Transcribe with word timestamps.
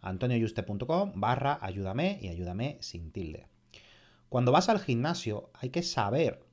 antonioyuste.com 0.00 1.12
barra 1.14 1.58
ayúdame 1.60 2.18
y 2.20 2.28
ayúdame 2.28 2.78
sin 2.80 3.10
tilde. 3.12 3.46
Cuando 4.28 4.52
vas 4.52 4.68
al 4.68 4.80
gimnasio 4.80 5.50
hay 5.54 5.70
que 5.70 5.82
saber 5.82 6.44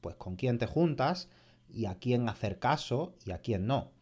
pues 0.00 0.16
con 0.16 0.36
quién 0.36 0.58
te 0.58 0.66
juntas 0.66 1.28
y 1.68 1.86
a 1.86 1.96
quién 1.96 2.28
hacer 2.28 2.58
caso 2.58 3.14
y 3.24 3.32
a 3.32 3.38
quién 3.38 3.66
no. 3.66 3.92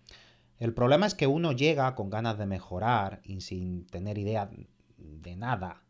El 0.58 0.74
problema 0.74 1.06
es 1.06 1.14
que 1.14 1.26
uno 1.26 1.52
llega 1.52 1.94
con 1.94 2.10
ganas 2.10 2.38
de 2.38 2.46
mejorar 2.46 3.20
y 3.24 3.40
sin 3.40 3.86
tener 3.86 4.18
idea 4.18 4.48
de 4.96 5.36
nada, 5.36 5.82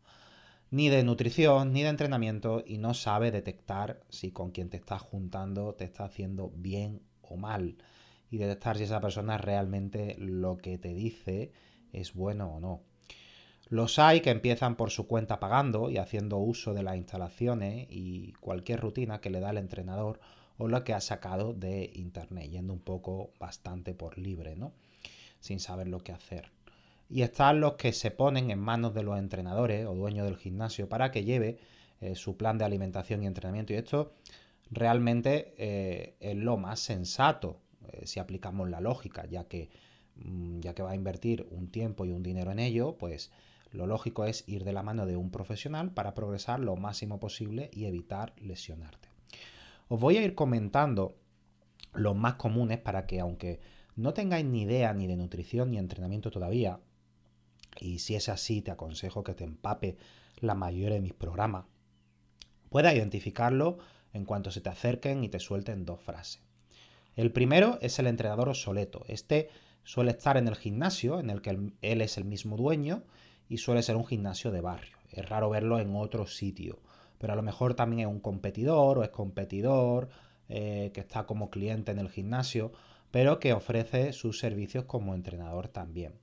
ni 0.71 0.89
de 0.89 1.03
nutrición, 1.03 1.73
ni 1.73 1.83
de 1.83 1.89
entrenamiento, 1.89 2.63
y 2.65 2.79
no 2.79 2.95
sabe 2.95 3.29
detectar 3.29 4.01
si 4.09 4.31
con 4.31 4.49
quien 4.49 4.69
te 4.69 4.77
estás 4.77 5.01
juntando 5.01 5.75
te 5.75 5.83
está 5.83 6.05
haciendo 6.05 6.51
bien 6.55 7.03
o 7.21 7.37
mal, 7.37 7.77
y 8.31 8.37
detectar 8.37 8.77
si 8.77 8.83
esa 8.85 8.99
persona 8.99 9.37
realmente 9.37 10.15
lo 10.17 10.57
que 10.57 10.79
te 10.79 10.95
dice 10.95 11.51
es 11.93 12.13
bueno 12.13 12.55
o 12.55 12.59
no. 12.59 12.81
Los 13.69 13.97
hay 13.97 14.21
que 14.21 14.29
empiezan 14.29 14.75
por 14.75 14.91
su 14.91 15.07
cuenta 15.07 15.39
pagando 15.39 15.89
y 15.89 15.97
haciendo 15.97 16.37
uso 16.37 16.73
de 16.73 16.83
las 16.83 16.97
instalaciones 16.97 17.87
y 17.89 18.33
cualquier 18.33 18.81
rutina 18.81 19.21
que 19.21 19.29
le 19.29 19.39
da 19.39 19.51
el 19.51 19.57
entrenador 19.57 20.19
o 20.57 20.67
lo 20.67 20.83
que 20.83 20.93
ha 20.93 21.01
sacado 21.01 21.53
de 21.53 21.89
internet, 21.95 22.49
yendo 22.51 22.73
un 22.73 22.81
poco 22.81 23.31
bastante 23.39 23.93
por 23.93 24.17
libre, 24.17 24.55
¿no? 24.55 24.73
Sin 25.39 25.59
saber 25.59 25.87
lo 25.87 26.03
que 26.03 26.11
hacer. 26.11 26.51
Y 27.09 27.21
están 27.21 27.61
los 27.61 27.73
que 27.73 27.93
se 27.93 28.11
ponen 28.11 28.51
en 28.51 28.59
manos 28.59 28.93
de 28.93 29.03
los 29.03 29.17
entrenadores 29.17 29.85
o 29.85 29.95
dueños 29.95 30.25
del 30.25 30.37
gimnasio 30.37 30.87
para 30.89 31.11
que 31.11 31.23
lleve 31.23 31.57
eh, 32.01 32.15
su 32.15 32.37
plan 32.37 32.57
de 32.57 32.65
alimentación 32.65 33.23
y 33.23 33.27
entrenamiento. 33.27 33.73
Y 33.73 33.77
esto 33.77 34.13
realmente 34.69 35.53
eh, 35.57 36.15
es 36.19 36.35
lo 36.35 36.57
más 36.57 36.79
sensato 36.79 37.59
eh, 37.91 38.05
si 38.05 38.19
aplicamos 38.19 38.69
la 38.69 38.81
lógica, 38.81 39.25
ya 39.25 39.45
que 39.45 39.69
ya 40.59 40.73
que 40.73 40.83
va 40.83 40.91
a 40.91 40.95
invertir 40.95 41.47
un 41.51 41.69
tiempo 41.69 42.05
y 42.05 42.11
un 42.11 42.23
dinero 42.23 42.51
en 42.51 42.59
ello, 42.59 42.97
pues 42.97 43.31
lo 43.71 43.87
lógico 43.87 44.25
es 44.25 44.43
ir 44.47 44.63
de 44.63 44.73
la 44.73 44.83
mano 44.83 45.05
de 45.05 45.17
un 45.17 45.31
profesional 45.31 45.91
para 45.91 46.13
progresar 46.13 46.59
lo 46.59 46.75
máximo 46.75 47.19
posible 47.19 47.69
y 47.73 47.85
evitar 47.85 48.33
lesionarte. 48.37 49.09
Os 49.87 49.99
voy 49.99 50.17
a 50.17 50.23
ir 50.23 50.35
comentando 50.35 51.15
los 51.93 52.15
más 52.15 52.35
comunes 52.35 52.79
para 52.79 53.05
que 53.05 53.19
aunque 53.19 53.59
no 53.95 54.13
tengáis 54.13 54.45
ni 54.45 54.63
idea 54.63 54.93
ni 54.93 55.07
de 55.07 55.17
nutrición 55.17 55.71
ni 55.71 55.77
entrenamiento 55.77 56.31
todavía, 56.31 56.79
y 57.79 57.99
si 57.99 58.15
es 58.15 58.29
así 58.29 58.61
te 58.61 58.71
aconsejo 58.71 59.23
que 59.23 59.33
te 59.33 59.43
empape 59.43 59.97
la 60.39 60.55
mayoría 60.55 60.95
de 60.95 61.01
mis 61.01 61.13
programas, 61.13 61.65
puedas 62.69 62.95
identificarlo 62.95 63.77
en 64.13 64.25
cuanto 64.25 64.51
se 64.51 64.61
te 64.61 64.69
acerquen 64.69 65.23
y 65.23 65.29
te 65.29 65.39
suelten 65.39 65.85
dos 65.85 65.99
frases. 65.99 66.41
El 67.15 67.31
primero 67.31 67.77
es 67.81 67.99
el 67.99 68.07
entrenador 68.07 68.49
obsoleto. 68.49 69.03
Este 69.07 69.49
Suele 69.83 70.11
estar 70.11 70.37
en 70.37 70.47
el 70.47 70.55
gimnasio 70.55 71.19
en 71.19 71.29
el 71.29 71.41
que 71.41 71.49
él 71.81 72.01
es 72.01 72.17
el 72.17 72.25
mismo 72.25 72.57
dueño 72.57 73.03
y 73.49 73.57
suele 73.57 73.83
ser 73.83 73.95
un 73.95 74.05
gimnasio 74.05 74.51
de 74.51 74.61
barrio. 74.61 74.97
Es 75.11 75.27
raro 75.27 75.49
verlo 75.49 75.79
en 75.79 75.95
otro 75.95 76.25
sitio, 76.25 76.79
pero 77.17 77.33
a 77.33 77.35
lo 77.35 77.41
mejor 77.41 77.75
también 77.75 78.07
es 78.07 78.13
un 78.13 78.19
competidor 78.19 78.97
o 78.97 79.03
es 79.03 79.09
competidor 79.09 80.09
eh, 80.49 80.91
que 80.93 81.01
está 81.01 81.25
como 81.25 81.49
cliente 81.49 81.91
en 81.91 81.99
el 81.99 82.09
gimnasio, 82.09 82.71
pero 83.11 83.39
que 83.39 83.53
ofrece 83.53 84.13
sus 84.13 84.39
servicios 84.39 84.85
como 84.85 85.13
entrenador 85.13 85.67
también. 85.67 86.13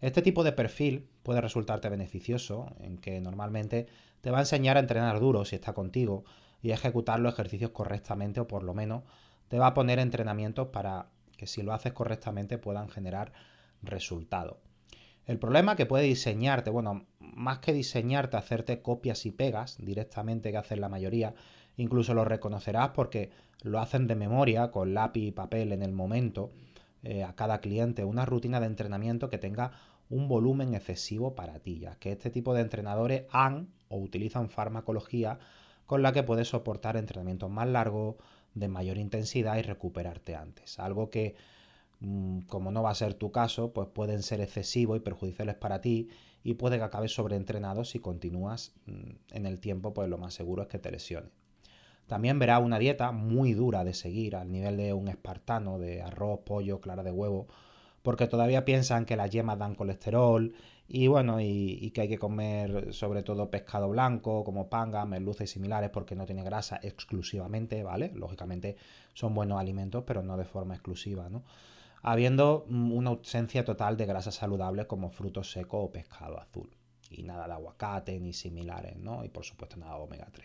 Este 0.00 0.22
tipo 0.22 0.44
de 0.44 0.52
perfil 0.52 1.08
puede 1.22 1.40
resultarte 1.40 1.88
beneficioso, 1.88 2.74
en 2.80 2.98
que 2.98 3.20
normalmente 3.20 3.86
te 4.20 4.30
va 4.30 4.38
a 4.38 4.42
enseñar 4.42 4.76
a 4.76 4.80
entrenar 4.80 5.20
duro 5.20 5.44
si 5.44 5.56
está 5.56 5.72
contigo 5.72 6.24
y 6.62 6.70
a 6.70 6.74
ejecutar 6.74 7.20
los 7.20 7.34
ejercicios 7.34 7.70
correctamente 7.70 8.40
o 8.40 8.48
por 8.48 8.62
lo 8.62 8.74
menos 8.74 9.04
te 9.48 9.58
va 9.58 9.68
a 9.68 9.74
poner 9.74 9.98
entrenamientos 9.98 10.68
para 10.68 11.08
que 11.40 11.46
si 11.46 11.62
lo 11.62 11.72
haces 11.72 11.94
correctamente 11.94 12.58
puedan 12.58 12.90
generar 12.90 13.32
resultado. 13.80 14.60
El 15.24 15.38
problema 15.38 15.74
que 15.74 15.86
puede 15.86 16.04
diseñarte, 16.04 16.68
bueno, 16.68 17.06
más 17.18 17.60
que 17.60 17.72
diseñarte, 17.72 18.36
hacerte 18.36 18.82
copias 18.82 19.24
y 19.24 19.30
pegas 19.30 19.78
directamente 19.78 20.50
que 20.50 20.58
hacen 20.58 20.82
la 20.82 20.90
mayoría, 20.90 21.34
incluso 21.78 22.12
lo 22.12 22.26
reconocerás 22.26 22.90
porque 22.90 23.30
lo 23.62 23.80
hacen 23.80 24.06
de 24.06 24.16
memoria, 24.16 24.70
con 24.70 24.92
lápiz 24.92 25.28
y 25.28 25.32
papel 25.32 25.72
en 25.72 25.82
el 25.82 25.92
momento, 25.92 26.52
eh, 27.02 27.24
a 27.24 27.34
cada 27.36 27.62
cliente, 27.62 28.04
una 28.04 28.26
rutina 28.26 28.60
de 28.60 28.66
entrenamiento 28.66 29.30
que 29.30 29.38
tenga 29.38 29.72
un 30.10 30.28
volumen 30.28 30.74
excesivo 30.74 31.34
para 31.34 31.58
ti, 31.60 31.78
ya 31.78 31.94
que 31.94 32.12
este 32.12 32.28
tipo 32.28 32.52
de 32.52 32.60
entrenadores 32.60 33.24
han 33.30 33.70
o 33.88 33.96
utilizan 33.96 34.50
farmacología 34.50 35.38
con 35.86 36.02
la 36.02 36.12
que 36.12 36.22
puedes 36.22 36.48
soportar 36.48 36.98
entrenamientos 36.98 37.48
más 37.48 37.66
largos, 37.66 38.16
de 38.54 38.68
mayor 38.68 38.98
intensidad 38.98 39.56
y 39.56 39.62
recuperarte 39.62 40.34
antes. 40.36 40.78
Algo 40.78 41.10
que, 41.10 41.34
mm, 42.00 42.40
como 42.42 42.70
no 42.70 42.82
va 42.82 42.90
a 42.90 42.94
ser 42.94 43.14
tu 43.14 43.30
caso, 43.32 43.72
pues 43.72 43.88
pueden 43.88 44.22
ser 44.22 44.40
excesivos 44.40 44.96
y 44.96 45.00
perjudiciales 45.00 45.56
para 45.56 45.80
ti 45.80 46.08
y 46.42 46.54
puede 46.54 46.78
que 46.78 46.84
acabes 46.84 47.14
sobreentrenado 47.14 47.84
si 47.84 47.98
continúas 47.98 48.72
mm, 48.86 49.10
en 49.32 49.46
el 49.46 49.60
tiempo, 49.60 49.92
pues 49.94 50.08
lo 50.08 50.18
más 50.18 50.34
seguro 50.34 50.62
es 50.62 50.68
que 50.68 50.78
te 50.78 50.90
lesiones. 50.90 51.30
También 52.06 52.40
verás 52.40 52.60
una 52.60 52.80
dieta 52.80 53.12
muy 53.12 53.52
dura 53.52 53.84
de 53.84 53.94
seguir 53.94 54.34
al 54.34 54.50
nivel 54.50 54.76
de 54.76 54.92
un 54.92 55.06
espartano 55.06 55.78
de 55.78 56.02
arroz, 56.02 56.40
pollo, 56.44 56.80
clara 56.80 57.04
de 57.04 57.12
huevo, 57.12 57.46
porque 58.02 58.26
todavía 58.26 58.64
piensan 58.64 59.04
que 59.04 59.14
las 59.14 59.30
yemas 59.30 59.58
dan 59.58 59.76
colesterol 59.76 60.52
y 60.92 61.06
bueno, 61.06 61.40
y, 61.40 61.92
que 61.92 62.00
hay 62.00 62.08
que 62.08 62.18
comer 62.18 62.92
sobre 62.92 63.22
todo 63.22 63.48
pescado 63.48 63.88
blanco, 63.88 64.42
como 64.42 64.68
panga, 64.68 65.04
merluza 65.04 65.44
y 65.44 65.46
similares, 65.46 65.90
porque 65.90 66.16
no 66.16 66.26
tiene 66.26 66.42
grasa 66.42 66.80
exclusivamente, 66.82 67.84
¿vale? 67.84 68.10
Lógicamente 68.12 68.76
son 69.14 69.32
buenos 69.32 69.60
alimentos, 69.60 70.02
pero 70.04 70.24
no 70.24 70.36
de 70.36 70.44
forma 70.44 70.74
exclusiva, 70.74 71.28
¿no? 71.28 71.44
Habiendo 72.02 72.66
mm, 72.68 72.90
una 72.90 73.10
ausencia 73.10 73.64
total 73.64 73.96
de 73.96 74.06
grasas 74.06 74.34
saludables 74.34 74.86
como 74.86 75.10
frutos 75.10 75.52
secos 75.52 75.80
o 75.80 75.92
pescado 75.92 76.40
azul. 76.40 76.68
Y 77.08 77.22
nada 77.22 77.46
de 77.46 77.52
aguacate 77.52 78.18
ni 78.18 78.32
similares, 78.32 78.96
¿no? 78.96 79.24
Y 79.24 79.28
por 79.28 79.44
supuesto 79.44 79.76
nada 79.76 79.94
de 79.94 80.02
omega 80.02 80.26
3. 80.32 80.44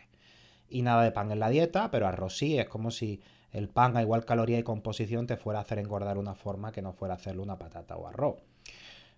Y 0.69 0.83
nada 0.83 1.01
de 1.01 1.11
pan 1.11 1.31
en 1.31 1.39
la 1.39 1.49
dieta, 1.49 1.89
pero 1.89 2.05
arroz 2.05 2.37
sí, 2.37 2.59
es 2.59 2.69
como 2.69 2.91
si 2.91 3.19
el 3.49 3.67
pan 3.67 3.97
a 3.97 4.03
igual 4.03 4.25
caloría 4.25 4.59
y 4.59 4.63
composición 4.63 5.25
te 5.25 5.37
fuera 5.37 5.57
a 5.57 5.63
hacer 5.63 5.79
engordar 5.79 6.19
una 6.19 6.35
forma 6.35 6.71
que 6.71 6.83
no 6.83 6.93
fuera 6.93 7.15
a 7.15 7.17
hacerle 7.17 7.41
una 7.41 7.57
patata 7.57 7.95
o 7.95 8.07
arroz. 8.07 8.35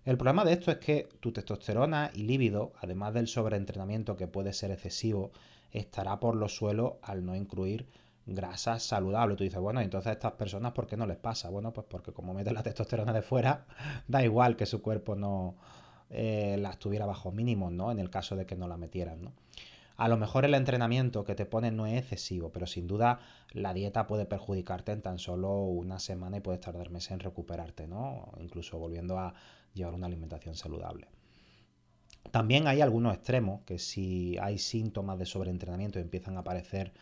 El 0.08 0.16
problema 0.16 0.42
de 0.42 0.54
esto 0.54 0.70
es 0.70 0.78
que 0.78 1.06
tu 1.20 1.32
testosterona 1.32 2.10
y 2.14 2.22
líbido, 2.22 2.72
además 2.80 3.12
del 3.12 3.28
sobreentrenamiento 3.28 4.16
que 4.16 4.26
puede 4.26 4.54
ser 4.54 4.70
excesivo, 4.70 5.32
estará 5.70 6.18
por 6.18 6.34
los 6.34 6.56
suelos 6.56 6.94
al 7.02 7.26
no 7.26 7.36
incluir 7.36 7.86
grasas 8.24 8.82
saludables. 8.82 9.36
Tú 9.36 9.44
dices, 9.44 9.60
bueno, 9.60 9.82
entonces 9.82 10.08
a 10.08 10.12
estas 10.12 10.32
personas, 10.32 10.72
¿por 10.72 10.86
qué 10.86 10.96
no 10.96 11.06
les 11.06 11.18
pasa? 11.18 11.50
Bueno, 11.50 11.74
pues 11.74 11.86
porque 11.90 12.12
como 12.12 12.32
meten 12.32 12.54
la 12.54 12.62
testosterona 12.62 13.12
de 13.12 13.20
fuera, 13.20 13.66
da 14.06 14.24
igual 14.24 14.56
que 14.56 14.64
su 14.64 14.80
cuerpo 14.80 15.14
no 15.14 15.56
eh, 16.08 16.56
la 16.58 16.70
estuviera 16.70 17.04
bajo 17.04 17.30
mínimo, 17.30 17.70
¿no? 17.70 17.92
En 17.92 17.98
el 17.98 18.08
caso 18.08 18.34
de 18.34 18.46
que 18.46 18.56
no 18.56 18.66
la 18.66 18.78
metieran, 18.78 19.20
¿no? 19.20 19.34
A 19.98 20.06
lo 20.06 20.16
mejor 20.16 20.44
el 20.44 20.54
entrenamiento 20.54 21.24
que 21.24 21.34
te 21.34 21.44
ponen 21.44 21.76
no 21.76 21.84
es 21.86 21.98
excesivo, 21.98 22.52
pero 22.52 22.68
sin 22.68 22.86
duda 22.86 23.18
la 23.50 23.74
dieta 23.74 24.06
puede 24.06 24.26
perjudicarte 24.26 24.92
en 24.92 25.02
tan 25.02 25.18
solo 25.18 25.64
una 25.64 25.98
semana 25.98 26.36
y 26.36 26.40
puedes 26.40 26.60
tardar 26.60 26.90
meses 26.90 27.10
en 27.10 27.20
recuperarte, 27.20 27.88
¿no? 27.88 28.30
Incluso 28.40 28.78
volviendo 28.78 29.18
a 29.18 29.34
llevar 29.74 29.94
una 29.94 30.06
alimentación 30.06 30.54
saludable. 30.54 31.08
También 32.30 32.68
hay 32.68 32.80
algunos 32.80 33.12
extremos 33.12 33.62
que 33.62 33.80
si 33.80 34.38
hay 34.40 34.58
síntomas 34.58 35.18
de 35.18 35.26
sobreentrenamiento 35.26 35.98
y 35.98 36.02
empiezan 36.02 36.36
a 36.36 36.40
aparecer 36.40 36.92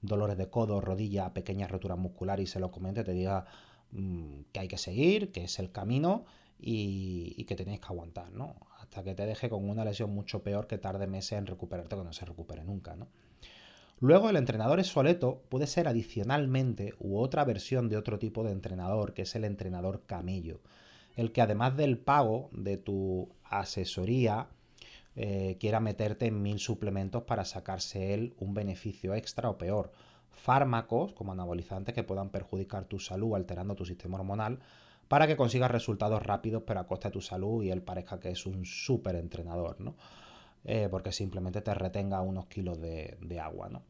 dolores 0.00 0.38
de 0.38 0.48
codo, 0.48 0.80
rodilla, 0.80 1.34
pequeñas 1.34 1.70
roturas 1.70 1.98
musculares 1.98 2.48
y 2.48 2.50
se 2.50 2.58
lo 2.58 2.70
comente, 2.70 3.04
te 3.04 3.12
diga 3.12 3.44
mm, 3.90 4.44
que 4.52 4.60
hay 4.60 4.68
que 4.68 4.78
seguir, 4.78 5.30
que 5.30 5.44
es 5.44 5.58
el 5.58 5.72
camino 5.72 6.24
y, 6.58 7.44
que 7.44 7.56
tenéis 7.56 7.80
que 7.80 7.86
aguantar, 7.86 8.32
¿no? 8.32 8.56
Hasta 8.80 9.02
que 9.02 9.14
te 9.14 9.26
deje 9.26 9.48
con 9.48 9.68
una 9.68 9.84
lesión 9.84 10.10
mucho 10.10 10.42
peor 10.42 10.66
que 10.66 10.78
tarde 10.78 11.06
meses 11.06 11.32
en 11.32 11.46
recuperarte 11.46 11.96
que 11.96 12.04
no 12.04 12.12
se 12.12 12.24
recupere 12.24 12.64
nunca, 12.64 12.96
¿no? 12.96 13.08
Luego 13.98 14.28
el 14.28 14.36
entrenador 14.36 14.82
soleto 14.84 15.42
puede 15.48 15.66
ser 15.66 15.88
adicionalmente 15.88 16.94
u 16.98 17.18
otra 17.18 17.44
versión 17.44 17.88
de 17.88 17.96
otro 17.96 18.18
tipo 18.18 18.44
de 18.44 18.52
entrenador, 18.52 19.14
que 19.14 19.22
es 19.22 19.34
el 19.36 19.44
entrenador 19.44 20.02
camello, 20.04 20.60
el 21.14 21.32
que 21.32 21.40
además 21.40 21.76
del 21.76 21.96
pago 21.96 22.50
de 22.52 22.76
tu 22.76 23.30
asesoría 23.44 24.48
eh, 25.14 25.56
quiera 25.58 25.80
meterte 25.80 26.26
en 26.26 26.42
mil 26.42 26.58
suplementos 26.58 27.22
para 27.22 27.46
sacarse 27.46 28.12
él 28.12 28.34
un 28.38 28.52
beneficio 28.52 29.14
extra 29.14 29.48
o 29.48 29.56
peor. 29.56 29.92
Fármacos 30.30 31.14
como 31.14 31.32
anabolizantes 31.32 31.94
que 31.94 32.04
puedan 32.04 32.28
perjudicar 32.28 32.84
tu 32.84 32.98
salud 32.98 33.34
alterando 33.34 33.74
tu 33.76 33.86
sistema 33.86 34.18
hormonal 34.18 34.58
para 35.08 35.26
que 35.26 35.36
consigas 35.36 35.70
resultados 35.70 36.22
rápidos 36.22 36.62
pero 36.66 36.80
a 36.80 36.86
costa 36.86 37.08
de 37.08 37.14
tu 37.14 37.20
salud 37.20 37.62
y 37.62 37.70
él 37.70 37.82
parezca 37.82 38.20
que 38.20 38.30
es 38.30 38.46
un 38.46 38.64
súper 38.64 39.16
entrenador, 39.16 39.80
¿no? 39.80 39.94
Eh, 40.64 40.88
porque 40.90 41.12
simplemente 41.12 41.60
te 41.60 41.72
retenga 41.74 42.20
unos 42.22 42.46
kilos 42.46 42.80
de, 42.80 43.16
de 43.20 43.40
agua, 43.40 43.68
¿no? 43.68 43.82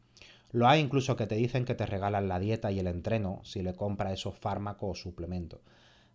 Lo 0.52 0.68
hay 0.68 0.80
incluso 0.80 1.16
que 1.16 1.26
te 1.26 1.34
dicen 1.34 1.64
que 1.64 1.74
te 1.74 1.86
regalan 1.86 2.28
la 2.28 2.38
dieta 2.38 2.70
y 2.70 2.78
el 2.78 2.86
entreno 2.86 3.40
si 3.44 3.62
le 3.62 3.74
compras 3.74 4.12
esos 4.12 4.36
fármacos 4.36 4.90
o 4.90 5.02
suplementos. 5.02 5.60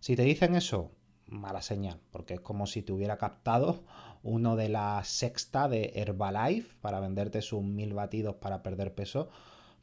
Si 0.00 0.16
te 0.16 0.22
dicen 0.22 0.54
eso, 0.54 0.90
mala 1.26 1.62
señal, 1.62 1.98
porque 2.10 2.34
es 2.34 2.40
como 2.40 2.66
si 2.66 2.82
te 2.82 2.92
hubiera 2.92 3.18
captado 3.18 3.84
uno 4.22 4.56
de 4.56 4.68
la 4.68 5.02
sexta 5.04 5.68
de 5.68 5.92
Herbalife 5.94 6.76
para 6.80 7.00
venderte 7.00 7.42
sus 7.42 7.62
mil 7.62 7.94
batidos 7.94 8.36
para 8.36 8.62
perder 8.62 8.94
peso, 8.94 9.28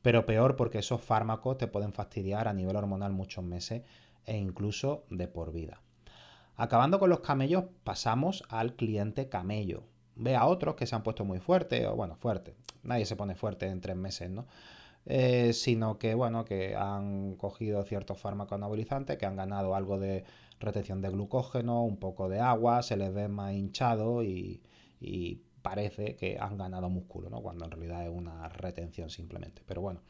pero 0.02 0.26
peor 0.26 0.56
porque 0.56 0.80
esos 0.80 1.02
fármacos 1.02 1.58
te 1.58 1.68
pueden 1.68 1.92
fastidiar 1.92 2.48
a 2.48 2.54
nivel 2.54 2.76
hormonal 2.76 3.12
muchos 3.12 3.44
meses 3.44 3.84
e 4.26 4.38
incluso 4.38 5.06
de 5.10 5.28
por 5.28 5.52
vida. 5.52 5.82
Acabando 6.56 7.00
con 7.00 7.10
los 7.10 7.22
camellos, 7.22 7.66
pasamos 7.84 8.44
al 8.50 8.76
cliente 8.76 9.30
camello. 9.30 9.84
Ve 10.16 10.36
a 10.36 10.46
otros 10.46 10.76
que 10.76 10.86
se 10.86 10.96
han 10.96 11.04
puesto 11.04 11.24
muy 11.24 11.40
fuertes, 11.40 11.88
o 11.88 11.96
bueno, 11.96 12.16
fuerte. 12.16 12.56
Nadie 12.84 13.06
se 13.06 13.16
pone 13.16 13.36
fuerte 13.36 13.68
en 13.68 13.80
tres 13.80 13.96
meses, 13.96 14.30
¿no? 14.30 14.46
Eh, 15.06 15.54
sino 15.54 15.98
que, 15.98 16.14
bueno, 16.14 16.46
que 16.46 16.76
han 16.76 17.36
cogido 17.36 17.84
ciertos 17.84 18.20
fármacos 18.20 18.58
anabolizantes, 18.58 19.18
que 19.18 19.26
han 19.26 19.36
ganado 19.36 19.74
algo 19.74 19.98
de 19.98 20.24
retención 20.60 21.02
de 21.02 21.10
glucógeno, 21.10 21.84
un 21.84 21.98
poco 21.98 22.30
de 22.30 22.40
agua, 22.40 22.84
se 22.84 22.98
les 22.98 23.14
ve 23.14 23.28
más 23.28 23.54
hinchado 23.54 24.24
y, 24.24 24.62
parece 25.62 26.16
que 26.16 26.38
han 26.40 26.58
ganado 26.58 26.90
músculo, 26.90 27.30
¿no? 27.30 27.42
Cuando 27.42 27.66
en 27.66 27.72
realidad 27.72 28.04
es 28.04 28.10
una 28.10 28.48
retención 28.50 29.10
simplemente. 29.10 29.62
Pero 29.66 29.82
bueno, 29.82 30.02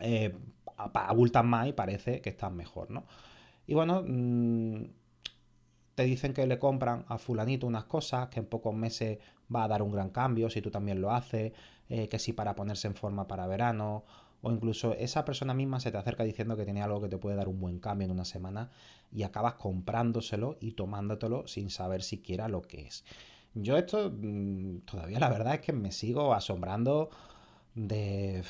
eh, 0.00 0.34
abultan 0.76 1.46
más 1.46 1.68
y 1.68 1.72
parece 1.72 2.20
que 2.20 2.30
están 2.30 2.56
mejor, 2.56 2.90
¿no? 2.90 3.04
Y 3.66 3.74
bueno, 3.74 4.02
mm, 4.06 4.84
te 5.94 6.04
dicen 6.04 6.32
que 6.32 6.46
le 6.46 6.58
compran 6.58 7.04
a 7.08 7.18
fulanito 7.18 7.66
unas 7.66 7.84
cosas, 7.84 8.28
que 8.28 8.40
en 8.40 8.46
pocos 8.46 8.74
meses 8.74 9.18
va 9.54 9.64
a 9.64 9.68
dar 9.68 9.82
un 9.82 9.92
gran 9.92 10.10
cambio, 10.10 10.48
si 10.48 10.62
tú 10.62 10.70
también 10.70 11.00
lo 11.00 11.10
haces, 11.10 11.52
eh, 11.88 12.08
que 12.08 12.18
si 12.18 12.32
para 12.32 12.54
ponerse 12.54 12.86
en 12.86 12.94
forma 12.94 13.26
para 13.26 13.46
verano, 13.46 14.04
o 14.40 14.52
incluso 14.52 14.94
esa 14.94 15.24
persona 15.24 15.54
misma 15.54 15.80
se 15.80 15.90
te 15.90 15.98
acerca 15.98 16.22
diciendo 16.22 16.56
que 16.56 16.64
tiene 16.64 16.82
algo 16.82 17.00
que 17.00 17.08
te 17.08 17.18
puede 17.18 17.36
dar 17.36 17.48
un 17.48 17.60
buen 17.60 17.80
cambio 17.80 18.04
en 18.04 18.12
una 18.12 18.24
semana 18.24 18.70
y 19.10 19.24
acabas 19.24 19.54
comprándoselo 19.54 20.56
y 20.60 20.72
tomándotelo 20.72 21.46
sin 21.48 21.70
saber 21.70 22.02
siquiera 22.02 22.48
lo 22.48 22.62
que 22.62 22.82
es. 22.82 23.04
Yo 23.54 23.76
esto 23.76 24.12
mm, 24.14 24.80
todavía 24.80 25.18
la 25.18 25.30
verdad 25.30 25.54
es 25.54 25.60
que 25.60 25.72
me 25.72 25.90
sigo 25.90 26.34
asombrando 26.34 27.10
de, 27.74 28.44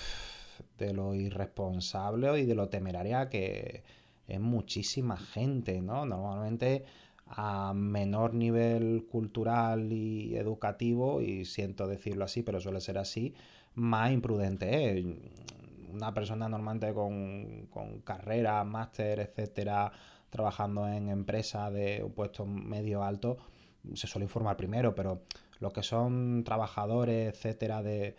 de 0.78 0.94
lo 0.94 1.14
irresponsable 1.14 2.40
y 2.40 2.46
de 2.46 2.54
lo 2.54 2.69
temeraria 2.69 3.28
que 3.28 3.82
es 4.26 4.40
muchísima 4.40 5.16
gente, 5.16 5.80
¿no? 5.80 6.06
Normalmente 6.06 6.84
a 7.26 7.72
menor 7.75 8.34
nivel 8.34 9.06
cultural 9.10 9.92
y 9.92 10.36
educativo, 10.36 11.20
y 11.20 11.44
siento 11.44 11.86
decirlo 11.86 12.25
así, 12.25 12.42
pero 12.42 12.60
suele 12.60 12.80
ser 12.80 12.98
así, 12.98 13.34
más 13.75 14.12
imprudente 14.12 14.98
es 14.98 15.06
una 15.90 16.12
persona 16.14 16.48
normalmente 16.48 16.92
con, 16.94 17.66
con 17.70 18.00
carrera, 18.00 18.62
máster, 18.64 19.20
etcétera, 19.20 19.92
trabajando 20.31 20.88
en 20.88 21.08
empresas 21.08 21.72
de 21.72 22.02
un 22.04 22.12
puesto 22.12 22.46
medio 22.46 23.02
alto, 23.02 23.38
se 23.94 24.06
suele 24.06 24.24
informar 24.24 24.56
primero, 24.56 24.94
pero 24.94 25.22
los 25.60 25.72
que 25.72 25.82
son 25.82 26.44
trabajadores, 26.44 27.34
etcétera, 27.34 27.82
de 27.82 28.16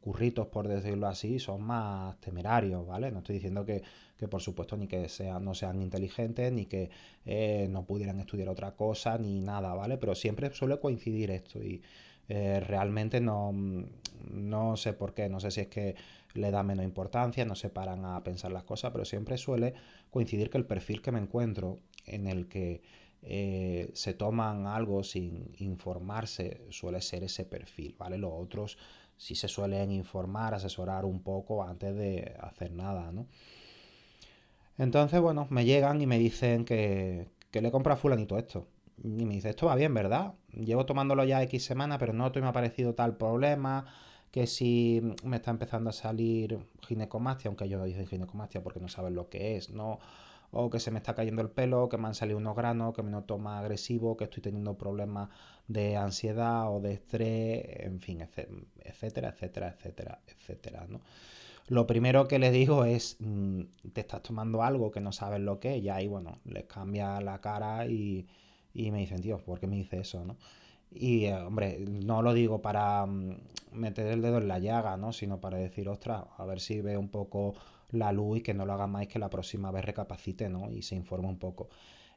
curritos, 0.00 0.46
por 0.48 0.68
decirlo 0.68 1.06
así, 1.06 1.38
son 1.38 1.62
más 1.62 2.20
temerarios, 2.20 2.86
¿vale? 2.86 3.10
No 3.10 3.18
estoy 3.18 3.36
diciendo 3.36 3.64
que, 3.64 3.82
por 4.28 4.40
supuesto, 4.40 4.76
ni 4.76 4.86
que 4.86 5.08
sean, 5.08 5.44
no 5.44 5.54
sean 5.54 5.80
inteligentes, 5.80 6.52
ni 6.52 6.66
que 6.66 6.90
eh, 7.24 7.66
no 7.70 7.84
pudieran 7.84 8.20
estudiar 8.20 8.48
otra 8.48 8.72
cosa, 8.72 9.18
ni 9.18 9.40
nada, 9.40 9.74
¿vale? 9.74 9.96
Pero 9.96 10.14
siempre 10.14 10.52
suele 10.52 10.78
coincidir 10.78 11.30
esto 11.30 11.62
y 11.62 11.82
eh, 12.28 12.60
realmente 12.60 13.20
no, 13.20 13.52
no 14.30 14.76
sé 14.76 14.92
por 14.92 15.14
qué, 15.14 15.28
no 15.28 15.40
sé 15.40 15.50
si 15.50 15.62
es 15.62 15.68
que 15.68 15.96
le 16.34 16.50
da 16.50 16.62
menos 16.62 16.84
importancia, 16.84 17.44
no 17.44 17.54
se 17.54 17.70
paran 17.70 18.04
a 18.04 18.22
pensar 18.22 18.52
las 18.52 18.64
cosas, 18.64 18.92
pero 18.92 19.04
siempre 19.04 19.36
suele 19.36 19.74
coincidir 20.10 20.50
que 20.50 20.58
el 20.58 20.66
perfil 20.66 21.02
que 21.02 21.10
me 21.12 21.18
encuentro 21.18 21.80
en 22.06 22.26
el 22.26 22.46
que 22.46 22.82
eh, 23.22 23.90
se 23.92 24.14
toman 24.14 24.66
algo 24.66 25.02
sin 25.02 25.52
informarse 25.58 26.62
suele 26.70 27.02
ser 27.02 27.24
ese 27.24 27.44
perfil, 27.44 27.94
¿vale? 27.98 28.16
Los 28.16 28.32
otros 28.34 28.78
sí 29.20 29.34
se 29.34 29.48
suelen 29.48 29.90
informar, 29.90 30.54
asesorar 30.54 31.04
un 31.04 31.22
poco 31.22 31.62
antes 31.62 31.94
de 31.94 32.34
hacer 32.40 32.72
nada, 32.72 33.12
¿no? 33.12 33.26
Entonces, 34.78 35.20
bueno, 35.20 35.46
me 35.50 35.66
llegan 35.66 36.00
y 36.00 36.06
me 36.06 36.18
dicen 36.18 36.64
que, 36.64 37.28
que 37.50 37.60
le 37.60 37.70
compra 37.70 37.96
fulanito 37.96 38.38
esto. 38.38 38.66
Y 39.04 39.26
me 39.26 39.34
dice, 39.34 39.50
esto 39.50 39.66
va 39.66 39.74
bien, 39.74 39.92
¿verdad? 39.92 40.32
Llevo 40.52 40.86
tomándolo 40.86 41.22
ya 41.24 41.42
X 41.42 41.62
semanas, 41.62 41.98
pero 41.98 42.14
no 42.14 42.32
me 42.34 42.46
ha 42.46 42.52
parecido 42.52 42.94
tal 42.94 43.18
problema 43.18 43.84
que 44.30 44.46
si 44.46 45.02
me 45.22 45.36
está 45.36 45.50
empezando 45.50 45.90
a 45.90 45.92
salir 45.92 46.58
ginecomastia, 46.80 47.48
aunque 47.48 47.68
yo 47.68 47.76
no 47.76 47.84
dicen 47.84 48.06
ginecomastia 48.06 48.62
porque 48.62 48.80
no 48.80 48.88
saben 48.88 49.14
lo 49.14 49.28
que 49.28 49.56
es, 49.56 49.68
¿no? 49.68 49.98
O 50.52 50.68
que 50.70 50.80
se 50.80 50.90
me 50.90 50.98
está 50.98 51.14
cayendo 51.14 51.42
el 51.42 51.50
pelo, 51.50 51.88
que 51.88 51.96
me 51.96 52.08
han 52.08 52.14
salido 52.14 52.38
unos 52.38 52.56
granos, 52.56 52.94
que 52.94 53.02
me 53.02 53.10
noto 53.10 53.38
más 53.38 53.60
agresivo, 53.60 54.16
que 54.16 54.24
estoy 54.24 54.42
teniendo 54.42 54.76
problemas 54.76 55.28
de 55.68 55.96
ansiedad 55.96 56.74
o 56.74 56.80
de 56.80 56.92
estrés, 56.94 57.64
en 57.86 58.00
fin, 58.00 58.20
etcétera, 58.20 59.28
etcétera, 59.28 59.68
etcétera, 59.68 60.20
etcétera, 60.26 60.86
¿no? 60.88 61.00
Lo 61.68 61.86
primero 61.86 62.26
que 62.26 62.40
les 62.40 62.52
digo 62.52 62.84
es, 62.84 63.16
mm, 63.20 63.60
te 63.92 64.00
estás 64.00 64.22
tomando 64.22 64.64
algo 64.64 64.90
que 64.90 65.00
no 65.00 65.12
sabes 65.12 65.40
lo 65.40 65.60
que 65.60 65.76
es, 65.76 65.82
y 65.84 65.88
ahí, 65.88 66.08
bueno, 66.08 66.40
les 66.44 66.64
cambia 66.64 67.20
la 67.20 67.40
cara 67.40 67.86
y, 67.86 68.26
y 68.74 68.90
me 68.90 68.98
dicen, 68.98 69.20
tío, 69.20 69.38
¿por 69.38 69.60
qué 69.60 69.68
me 69.68 69.76
dice 69.76 70.00
eso, 70.00 70.24
no? 70.24 70.36
Y, 70.90 71.26
eh, 71.26 71.34
hombre, 71.36 71.78
no 71.78 72.22
lo 72.22 72.34
digo 72.34 72.60
para 72.60 73.06
mm, 73.06 73.36
meter 73.72 74.08
el 74.08 74.22
dedo 74.22 74.38
en 74.38 74.48
la 74.48 74.58
llaga, 74.58 74.96
¿no? 74.96 75.12
Sino 75.12 75.40
para 75.40 75.58
decir, 75.58 75.88
ostras, 75.88 76.24
a 76.36 76.44
ver 76.44 76.60
si 76.60 76.80
ve 76.80 76.96
un 76.96 77.08
poco 77.08 77.54
la 77.92 78.12
luz 78.12 78.38
y 78.38 78.42
que 78.42 78.54
no 78.54 78.66
lo 78.66 78.72
haga 78.72 78.86
más 78.86 79.06
que 79.06 79.18
la 79.18 79.30
próxima 79.30 79.70
vez 79.70 79.84
recapacite, 79.84 80.48
¿no? 80.48 80.70
Y 80.70 80.82
se 80.82 80.94
informa 80.96 81.28
un 81.28 81.38
poco. 81.38 81.68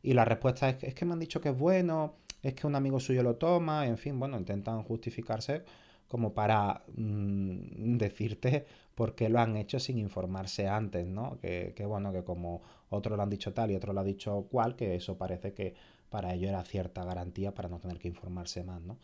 Y 0.02 0.14
la 0.14 0.26
respuesta 0.26 0.70
es 0.70 0.84
es 0.84 0.94
que 0.94 1.06
me 1.06 1.14
han 1.14 1.20
dicho 1.20 1.42
que 1.42 1.50
es 1.50 1.58
bueno, 1.58 2.16
es 2.42 2.54
que 2.54 2.68
un 2.68 2.76
amigo 2.76 3.00
suyo 3.00 3.24
lo 3.24 3.36
toma, 3.36 3.88
en 3.88 3.98
fin, 3.98 4.20
bueno, 4.20 4.38
intentan 4.38 4.84
justificarse 4.84 5.64
como 6.08 6.34
para 6.34 6.84
mm, 6.96 7.98
decirte 7.98 8.66
por 8.96 9.16
qué 9.16 9.30
lo 9.30 9.40
han 9.40 9.56
hecho 9.58 9.80
sin 9.80 9.98
informarse 9.98 10.68
antes, 10.68 11.08
¿no? 11.08 11.40
Que, 11.40 11.74
que 11.76 11.86
bueno, 11.86 12.12
que 12.12 12.24
como 12.24 12.62
otro 12.90 13.16
lo 13.16 13.24
han 13.24 13.30
dicho 13.30 13.54
tal 13.54 13.72
y 13.72 13.76
otro 13.76 13.94
lo 13.94 14.02
ha 14.02 14.04
dicho 14.04 14.48
cual, 14.52 14.76
que 14.76 14.96
eso 14.96 15.18
parece 15.18 15.54
que 15.54 15.74
para 16.10 16.34
ello 16.36 16.48
era 16.50 16.64
cierta 16.64 17.04
garantía 17.04 17.56
para 17.56 17.70
no 17.70 17.80
tener 17.80 17.98
que 17.98 18.10
informarse 18.10 18.64
más, 18.64 18.82
¿no? 18.82 19.00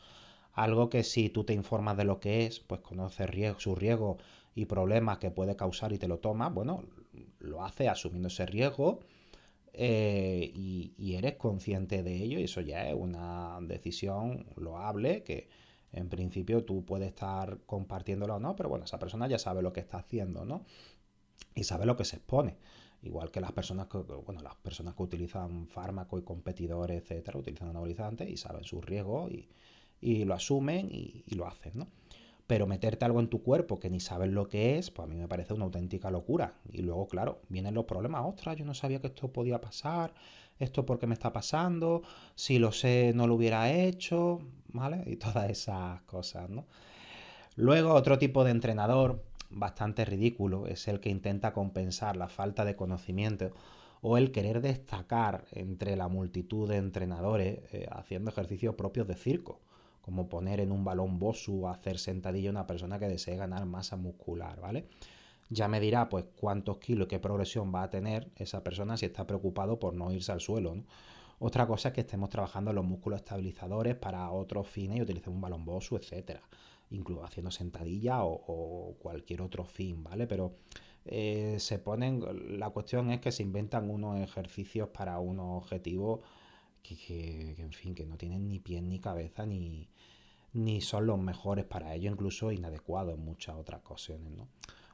Algo 0.53 0.89
que 0.89 1.03
si 1.03 1.29
tú 1.29 1.43
te 1.43 1.53
informas 1.53 1.97
de 1.97 2.03
lo 2.03 2.19
que 2.19 2.45
es, 2.45 2.59
pues 2.59 2.81
conoces 2.81 3.27
su 3.57 3.75
riesgo 3.75 4.17
y 4.55 4.65
problemas 4.65 5.19
que 5.19 5.31
puede 5.31 5.55
causar 5.55 5.93
y 5.93 5.97
te 5.97 6.07
lo 6.07 6.19
tomas, 6.19 6.53
bueno, 6.53 6.83
lo 7.39 7.63
hace 7.63 7.87
asumiendo 7.87 8.27
ese 8.27 8.45
riesgo 8.45 8.99
eh, 9.73 10.51
y, 10.53 11.15
eres 11.15 11.35
consciente 11.35 12.03
de 12.03 12.15
ello 12.15 12.39
y 12.39 12.43
eso 12.43 12.61
ya 12.61 12.87
es 12.89 12.95
una 12.95 13.59
decisión 13.61 14.45
loable 14.55 15.23
que 15.23 15.49
en 15.91 16.09
principio 16.09 16.63
tú 16.63 16.85
puedes 16.85 17.09
estar 17.09 17.59
compartiéndolo 17.65 18.35
o 18.35 18.39
no, 18.39 18.55
pero 18.55 18.69
bueno, 18.69 18.85
esa 18.85 18.99
persona 18.99 19.27
ya 19.27 19.39
sabe 19.39 19.61
lo 19.61 19.73
que 19.73 19.79
está 19.79 19.97
haciendo, 19.97 20.45
¿no? 20.45 20.63
y 21.55 21.63
sabe 21.63 21.85
lo 21.85 21.95
que 21.95 22.05
se 22.05 22.17
expone. 22.17 22.57
Igual 23.01 23.31
que 23.31 23.39
las 23.39 23.51
personas 23.53 23.87
que, 23.87 23.97
bueno, 23.97 24.41
las 24.41 24.55
personas 24.55 24.93
que 24.95 25.03
utilizan 25.03 25.67
fármacos 25.67 26.21
y 26.21 26.23
competidores, 26.23 27.01
etcétera, 27.01 27.39
utilizan 27.39 27.69
anabolizantes 27.69 28.29
y 28.29 28.37
saben 28.37 28.63
sus 28.63 28.83
riesgos 28.83 29.31
y, 30.01 30.23
lo 30.25 30.33
asumen 30.33 30.89
y, 30.91 31.23
y, 31.25 31.35
lo 31.35 31.47
hacen, 31.47 31.73
¿no? 31.75 31.87
Pero 32.49 32.65
meterte 32.65 33.05
algo 33.05 33.19
en 33.19 33.27
tu 33.27 33.43
cuerpo 33.43 33.79
que 33.79 33.91
ni 33.91 33.99
sabes 33.99 34.31
lo 34.31 34.47
que 34.47 34.79
es, 34.79 34.89
pues 34.89 35.07
a 35.07 35.07
mí 35.07 35.15
me 35.15 35.27
parece 35.27 35.53
una 35.53 35.65
auténtica 35.65 36.09
locura. 36.09 36.55
Y 36.71 36.81
luego, 36.81 37.07
claro, 37.07 37.41
vienen 37.47 37.75
los 37.75 37.85
problemas. 37.85 38.23
Ostras, 38.25 38.57
yo 38.57 38.65
no 38.65 38.73
sabía 38.73 38.99
que 38.99 39.05
esto 39.05 39.31
podía 39.31 39.61
pasar. 39.61 40.15
Esto 40.57 40.83
porque 40.83 41.05
me 41.05 41.13
está 41.13 41.31
pasando. 41.31 42.01
Si 42.33 42.57
lo 42.57 42.71
sé, 42.71 43.11
no 43.13 43.27
lo 43.27 43.35
hubiera 43.35 43.71
hecho. 43.71 44.39
¿Vale? 44.69 45.03
Y 45.05 45.17
todas 45.17 45.47
esas 45.47 46.01
cosas, 46.07 46.49
¿no? 46.49 46.65
Luego, 47.55 47.93
otro 47.93 48.17
tipo 48.17 48.43
de 48.43 48.49
entrenador 48.49 49.23
bastante 49.51 50.03
ridículo 50.03 50.65
es 50.65 50.87
el 50.87 50.99
que 50.99 51.11
intenta 51.11 51.53
compensar 51.53 52.17
la 52.17 52.29
falta 52.29 52.65
de 52.65 52.75
conocimiento 52.75 53.51
o 54.01 54.17
el 54.17 54.31
querer 54.31 54.61
destacar 54.61 55.45
entre 55.51 55.95
la 55.95 56.07
multitud 56.07 56.67
de 56.67 56.77
entrenadores 56.77 57.59
eh, 57.73 57.85
haciendo 57.91 58.31
ejercicios 58.31 58.73
propios 58.73 59.07
de 59.07 59.13
circo 59.13 59.59
como 60.09 60.27
poner 60.27 60.59
en 60.59 60.71
un 60.71 60.83
balón 60.83 61.19
Bosu 61.19 61.65
o 61.65 61.69
hacer 61.69 61.99
sentadilla 61.99 62.49
a 62.49 62.51
una 62.51 62.65
persona 62.65 62.97
que 62.97 63.07
desee 63.07 63.35
ganar 63.35 63.67
masa 63.67 63.95
muscular, 63.95 64.59
¿vale? 64.59 64.87
Ya 65.51 65.67
me 65.67 65.79
dirá, 65.79 66.09
pues, 66.09 66.25
cuántos 66.35 66.79
kilos 66.79 67.05
y 67.05 67.09
qué 67.09 67.19
progresión 67.19 67.71
va 67.73 67.83
a 67.83 67.91
tener 67.91 68.31
esa 68.35 68.63
persona 68.63 68.97
si 68.97 69.05
está 69.05 69.27
preocupado 69.27 69.77
por 69.77 69.93
no 69.93 70.11
irse 70.11 70.31
al 70.31 70.41
suelo. 70.41 70.83
Otra 71.37 71.67
cosa 71.67 71.89
es 71.89 71.93
que 71.93 72.01
estemos 72.01 72.29
trabajando 72.29 72.73
los 72.73 72.83
músculos 72.83 73.19
estabilizadores 73.19 73.95
para 73.97 74.31
otros 74.31 74.67
fines 74.67 74.97
y 74.97 75.01
utilicemos 75.03 75.35
un 75.35 75.41
balón 75.41 75.63
Bosu, 75.63 75.95
etcétera. 75.95 76.41
Incluso 76.89 77.23
haciendo 77.23 77.51
sentadilla 77.51 78.23
o, 78.23 78.95
cualquier 78.97 79.43
otro 79.43 79.63
fin, 79.63 80.03
¿vale? 80.03 80.25
Pero 80.25 80.55
eh, 81.05 81.57
se 81.59 81.77
ponen. 81.77 82.57
La 82.57 82.71
cuestión 82.71 83.11
es 83.11 83.21
que 83.21 83.31
se 83.31 83.43
inventan 83.43 83.91
unos 83.91 84.19
ejercicios 84.19 84.89
para 84.89 85.19
unos 85.19 85.61
objetivos 85.61 86.21
que, 86.81 87.55
en 87.57 87.71
fin, 87.74 87.95
que 87.95 88.05
no 88.05 88.17
tienen 88.17 88.48
ni 88.48 88.59
pie 88.59 88.81
ni 88.81 89.00
cabeza 89.00 89.45
ni, 89.45 89.89
ni 90.53 90.81
son 90.81 91.05
los 91.05 91.19
mejores 91.19 91.65
para 91.65 91.93
ello, 91.93 92.12
incluso 92.12 92.51
inadecuados 92.51 93.15
en 93.15 93.24
muchas 93.24 93.55
otras 93.55 93.81
ocasiones, 93.81 94.31
¿no? 94.31 94.48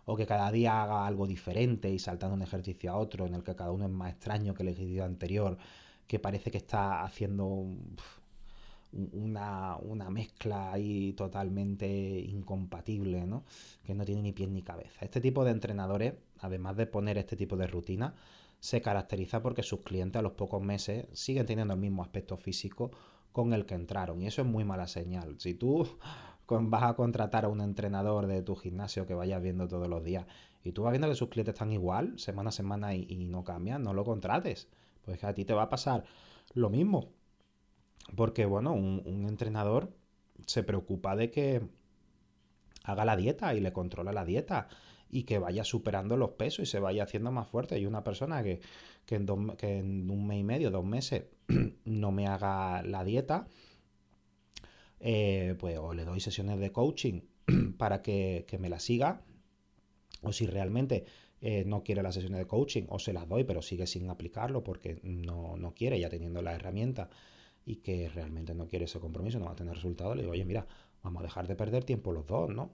O 0.05 0.15
que 0.15 0.27
cada 0.27 0.51
día 0.51 0.83
haga 0.83 1.07
algo 1.07 1.25
diferente 1.25 1.89
y 1.89 1.97
saltando 1.97 2.35
un 2.35 2.43
ejercicio 2.43 2.91
a 2.91 2.97
otro 2.97 3.25
en 3.25 3.33
el 3.33 3.43
que 3.43 3.55
cada 3.55 3.71
uno 3.71 3.85
es 3.85 3.91
más 3.91 4.11
extraño 4.11 4.53
que 4.53 4.63
el 4.63 4.69
ejercicio 4.69 5.03
anterior, 5.03 5.57
que 6.07 6.19
parece 6.19 6.51
que 6.51 6.57
está 6.59 7.03
haciendo 7.03 7.65
una, 8.91 9.77
una, 9.77 10.09
mezcla 10.09 10.71
ahí 10.71 11.13
totalmente 11.13 11.87
incompatible, 11.87 13.25
¿no? 13.25 13.43
Que 13.83 13.95
no 13.95 14.05
tiene 14.05 14.21
ni 14.21 14.31
pie 14.31 14.47
ni 14.47 14.61
cabeza. 14.61 15.03
Este 15.03 15.19
tipo 15.19 15.43
de 15.43 15.51
entrenadores, 15.51 16.13
además 16.39 16.77
de 16.77 16.85
poner 16.85 17.17
este 17.17 17.35
tipo 17.35 17.57
de 17.57 17.67
rutina, 17.67 18.13
se 18.65 18.81
caracteriza 18.81 19.43
porque 19.43 19.61
sus 19.61 19.81
clientes 19.81 20.17
a 20.17 20.23
los 20.23 20.31
pocos 20.31 20.59
meses 20.59 21.05
siguen 21.13 21.45
teniendo 21.45 21.75
el 21.75 21.79
mismo 21.79 22.01
aspecto 22.01 22.35
físico 22.35 22.89
con 23.31 23.53
el 23.53 23.67
que 23.67 23.75
entraron. 23.75 24.23
Y 24.23 24.25
eso 24.25 24.41
es 24.41 24.47
muy 24.47 24.63
mala 24.63 24.87
señal. 24.87 25.35
Si 25.39 25.53
tú 25.53 25.87
vas 26.49 26.83
a 26.83 26.95
contratar 26.95 27.45
a 27.45 27.49
un 27.49 27.61
entrenador 27.61 28.25
de 28.25 28.41
tu 28.41 28.55
gimnasio 28.55 29.05
que 29.05 29.13
vayas 29.13 29.39
viendo 29.39 29.67
todos 29.67 29.87
los 29.87 30.03
días 30.03 30.25
y 30.63 30.71
tú 30.71 30.81
vas 30.81 30.93
viendo 30.93 31.07
que 31.07 31.13
sus 31.13 31.29
clientes 31.29 31.53
están 31.53 31.71
igual 31.73 32.17
semana 32.17 32.49
a 32.49 32.51
semana 32.51 32.95
y, 32.95 33.27
no 33.27 33.43
cambian, 33.43 33.83
no 33.83 33.93
lo 33.93 34.03
contrates. 34.03 34.67
Pues 35.03 35.23
a 35.23 35.35
ti 35.35 35.45
te 35.45 35.53
va 35.53 35.61
a 35.61 35.69
pasar 35.69 36.03
lo 36.55 36.71
mismo. 36.71 37.11
Porque, 38.15 38.47
bueno, 38.47 38.73
un 38.73 39.25
entrenador 39.29 39.93
se 40.47 40.63
preocupa 40.63 41.15
de 41.15 41.29
que 41.29 41.69
haga 42.83 43.05
la 43.05 43.15
dieta 43.15 43.53
y 43.53 43.59
le 43.59 43.71
controla 43.71 44.11
la 44.11 44.25
dieta 44.25 44.69
y 45.15 45.23
que 45.23 45.39
vaya 45.39 45.63
superando 45.63 46.17
los 46.17 46.31
pesos 46.31 46.59
y 46.59 46.65
se 46.65 46.77
vaya 46.77 47.03
haciendo 47.03 47.31
más 47.31 47.47
fuerte. 47.47 47.79
Y 47.79 47.85
una 47.85 48.03
persona 48.03 48.43
que, 48.43 48.59
en, 49.07 49.29
un 50.09 50.27
mes 50.27 50.39
y 50.39 50.43
medio, 50.43 50.71
dos 50.71 50.83
meses, 50.83 51.23
no 51.85 52.11
me 52.11 52.27
haga 52.27 52.83
la 52.83 53.05
dieta, 53.05 53.47
eh, 54.99 55.55
pues 55.57 55.77
o 55.77 55.93
le 55.93 56.03
doy 56.03 56.19
sesiones 56.19 56.59
de 56.59 56.73
coaching 56.73 57.21
para 57.77 58.01
que, 58.01 58.45
me 58.59 58.67
la 58.67 58.77
siga, 58.77 59.21
o 60.21 60.33
si 60.33 60.47
realmente 60.47 61.05
eh, 61.39 61.63
no 61.65 61.81
quiere 61.81 62.03
las 62.03 62.15
sesiones 62.15 62.39
de 62.39 62.47
coaching, 62.47 62.83
o 62.89 62.99
se 62.99 63.13
las 63.13 63.29
doy, 63.29 63.45
pero 63.45 63.61
sigue 63.61 63.87
sin 63.87 64.09
aplicarlo 64.09 64.65
porque 64.65 64.99
no, 65.01 65.55
no 65.55 65.73
quiere, 65.73 65.97
ya 65.97 66.09
teniendo 66.09 66.41
la 66.41 66.53
herramienta 66.55 67.09
y 67.65 67.77
que 67.77 68.09
realmente 68.09 68.53
no 68.53 68.67
quiere 68.67 68.83
ese 68.83 68.99
compromiso, 68.99 69.39
no 69.39 69.45
va 69.45 69.53
a 69.53 69.55
tener 69.55 69.75
resultados, 69.75 70.17
le 70.17 70.23
digo, 70.23 70.33
oye, 70.33 70.43
mira, 70.43 70.67
vamos 71.03 71.21
a 71.21 71.23
dejar 71.23 71.47
de 71.47 71.55
perder 71.55 71.85
tiempo 71.85 72.11
los 72.11 72.27
dos, 72.27 72.49
¿no? 72.49 72.73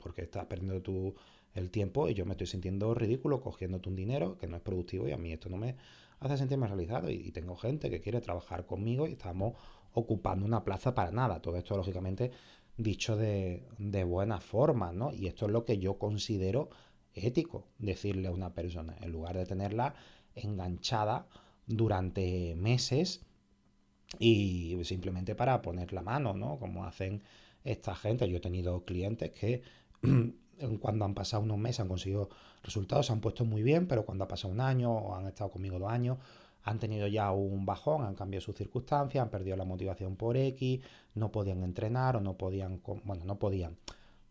Porque 0.00 0.22
estás 0.22 0.46
perdiendo 0.46 0.80
tu, 0.82 1.14
el 1.54 1.70
tiempo 1.70 2.08
y 2.08 2.14
yo 2.14 2.24
me 2.26 2.32
estoy 2.32 2.46
sintiendo 2.46 2.94
ridículo 2.94 3.40
cogiéndote 3.40 3.88
un 3.88 3.96
dinero 3.96 4.38
que 4.38 4.46
no 4.46 4.56
es 4.56 4.62
productivo 4.62 5.08
y 5.08 5.12
a 5.12 5.16
mí 5.16 5.32
esto 5.32 5.48
no 5.48 5.56
me 5.56 5.76
hace 6.20 6.36
sentirme 6.36 6.66
realizado 6.66 7.10
y, 7.10 7.30
tengo 7.32 7.56
gente 7.56 7.90
que 7.90 8.00
quiere 8.00 8.20
trabajar 8.20 8.66
conmigo 8.66 9.06
y 9.06 9.12
estamos 9.12 9.54
ocupando 9.92 10.44
una 10.44 10.64
plaza 10.64 10.94
para 10.94 11.10
nada. 11.10 11.40
Todo 11.40 11.56
esto, 11.56 11.76
lógicamente, 11.76 12.30
dicho 12.76 13.16
de, 13.16 13.66
de 13.78 14.04
buena 14.04 14.40
forma, 14.40 14.92
¿no? 14.92 15.12
Y 15.12 15.26
esto 15.26 15.46
es 15.46 15.52
lo 15.52 15.64
que 15.64 15.78
yo 15.78 15.98
considero 15.98 16.68
ético, 17.14 17.66
decirle 17.78 18.28
a 18.28 18.32
una 18.32 18.54
persona, 18.54 18.96
en 19.00 19.10
lugar 19.10 19.36
de 19.36 19.46
tenerla 19.46 19.94
enganchada 20.34 21.26
durante 21.66 22.54
meses 22.56 23.24
y 24.18 24.78
simplemente 24.84 25.34
para 25.34 25.62
poner 25.62 25.92
la 25.92 26.02
mano, 26.02 26.34
¿no? 26.34 26.58
Como 26.58 26.84
hacen 26.84 27.22
esta 27.64 27.94
gente. 27.94 28.28
Yo 28.28 28.38
he 28.38 28.40
tenido 28.40 28.84
clientes 28.84 29.30
que 29.30 29.62
cuando 30.80 31.04
han 31.04 31.14
pasado 31.14 31.42
unos 31.42 31.58
meses 31.58 31.80
han 31.80 31.88
conseguido 31.88 32.28
resultados, 32.62 33.06
se 33.06 33.12
han 33.12 33.20
puesto 33.20 33.44
muy 33.44 33.62
bien, 33.62 33.86
pero 33.86 34.04
cuando 34.04 34.24
ha 34.24 34.28
pasado 34.28 34.52
un 34.52 34.60
año 34.60 34.92
o 34.92 35.14
han 35.14 35.26
estado 35.26 35.50
conmigo 35.50 35.78
dos 35.78 35.90
años, 35.90 36.18
han 36.62 36.78
tenido 36.78 37.06
ya 37.06 37.32
un 37.32 37.64
bajón, 37.64 38.04
han 38.04 38.14
cambiado 38.14 38.44
sus 38.44 38.56
circunstancias, 38.56 39.22
han 39.22 39.30
perdido 39.30 39.56
la 39.56 39.64
motivación 39.64 40.16
por 40.16 40.36
X, 40.36 40.80
no 41.14 41.32
podían 41.32 41.62
entrenar 41.62 42.16
o 42.16 42.20
no 42.20 42.36
podían, 42.36 42.82
bueno, 43.04 43.24
no 43.24 43.38
podían, 43.38 43.76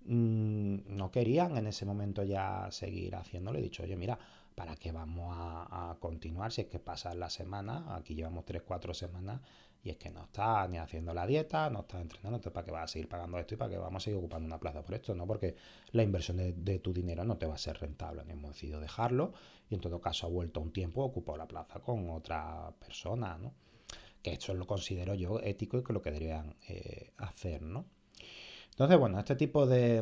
mm, 0.05 0.95
no 0.95 1.11
querían 1.11 1.57
en 1.57 1.67
ese 1.67 1.85
momento 1.85 2.23
ya 2.23 2.67
seguir 2.71 3.15
haciéndolo. 3.15 3.57
He 3.57 3.61
dicho, 3.63 3.83
oye, 3.83 3.95
mira, 3.95 4.19
¿para 4.55 4.75
qué 4.75 4.91
vamos 4.91 5.35
a, 5.35 5.97
continuar 5.99 6.51
si 6.51 6.61
es 6.61 6.67
que 6.67 6.79
pasa 6.79 7.13
la 7.15 7.29
semana? 7.29 7.95
Aquí 7.95 8.13
llevamos 8.13 8.45
3-4 8.45 8.93
semanas 8.93 9.41
y 9.83 9.89
es 9.91 9.97
que 9.97 10.09
no 10.09 10.23
estás 10.23 10.69
ni 10.69 10.77
haciendo 10.77 11.13
la 11.13 11.25
dieta, 11.25 11.69
no 11.69 11.81
estás 11.81 12.01
entrenando, 12.01 12.37
entonces 12.37 12.53
¿para 12.53 12.65
qué 12.65 12.71
vas 12.71 12.83
a 12.83 12.87
seguir 12.87 13.07
pagando 13.07 13.37
esto 13.37 13.53
y 13.53 13.57
para 13.57 13.71
qué 13.71 13.77
vamos 13.77 14.03
a 14.03 14.05
seguir 14.05 14.19
ocupando 14.19 14.45
una 14.45 14.59
plaza 14.59 14.83
por 14.83 14.95
esto? 14.95 15.15
No, 15.15 15.25
porque 15.25 15.55
la 15.91 16.03
inversión 16.03 16.37
de, 16.37 16.79
tu 16.79 16.93
dinero 16.93 17.23
no 17.23 17.37
te 17.37 17.45
va 17.45 17.55
a 17.55 17.57
ser 17.57 17.77
rentable. 17.79 18.23
Hemos 18.27 18.51
decidido 18.51 18.79
dejarlo 18.79 19.33
y 19.69 19.75
en 19.75 19.81
todo 19.81 20.01
caso 20.01 20.27
ha 20.27 20.29
vuelto 20.29 20.59
un 20.59 20.71
tiempo, 20.71 21.03
ocupado 21.03 21.37
la 21.37 21.47
plaza 21.47 21.79
con 21.79 22.09
otra 22.09 22.73
persona, 22.79 23.37
¿no? 23.37 23.53
Que 24.21 24.33
esto 24.33 24.53
lo 24.53 24.67
considero 24.67 25.13
yo 25.13 25.39
ético 25.39 25.77
y 25.77 25.83
que 25.83 25.93
lo 25.93 26.01
que 26.01 26.11
deberían 26.11 26.55
eh, 26.67 27.11
hacer, 27.17 27.61
¿no? 27.61 27.85
Entonces, 28.71 28.97
bueno, 28.97 29.17
este 29.19 29.35
tipo 29.35 29.65
de, 29.65 30.01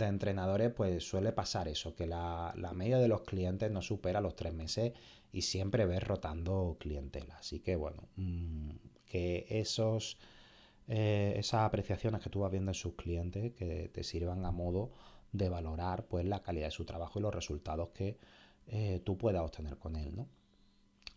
entrenadores, 0.00 0.72
pues 0.72 1.06
suele 1.06 1.32
pasar 1.32 1.68
eso, 1.68 1.94
que 1.94 2.06
la, 2.06 2.52
la, 2.56 2.72
media 2.72 2.98
de 2.98 3.08
los 3.08 3.22
clientes 3.22 3.70
no 3.70 3.82
supera 3.82 4.20
los 4.20 4.36
tres 4.36 4.54
meses 4.54 4.92
y 5.32 5.42
siempre 5.42 5.86
ves 5.86 6.02
rotando 6.02 6.76
clientela. 6.78 7.36
Así 7.38 7.60
que 7.60 7.76
bueno, 7.76 8.08
mm, 8.16 8.70
que 9.06 9.46
esos, 9.48 10.18
eh, 10.88 11.34
esas 11.36 11.62
apreciaciones 11.62 12.20
que 12.20 12.30
tú 12.30 12.40
vas 12.40 12.50
viendo 12.50 12.70
en 12.70 12.74
sus 12.74 12.94
clientes 12.94 13.52
que 13.54 13.88
te 13.92 14.04
sirvan 14.04 14.44
a 14.44 14.50
modo 14.50 14.92
de 15.32 15.48
valorar 15.48 16.06
pues 16.06 16.24
la 16.24 16.42
calidad 16.42 16.66
de 16.66 16.70
su 16.70 16.84
trabajo 16.84 17.18
y 17.18 17.22
los 17.22 17.34
resultados 17.34 17.88
que 17.90 18.18
eh, 18.66 19.00
tú 19.04 19.18
puedas 19.18 19.42
obtener 19.42 19.78
con 19.78 19.96
él. 19.96 20.14
¿no? 20.16 20.28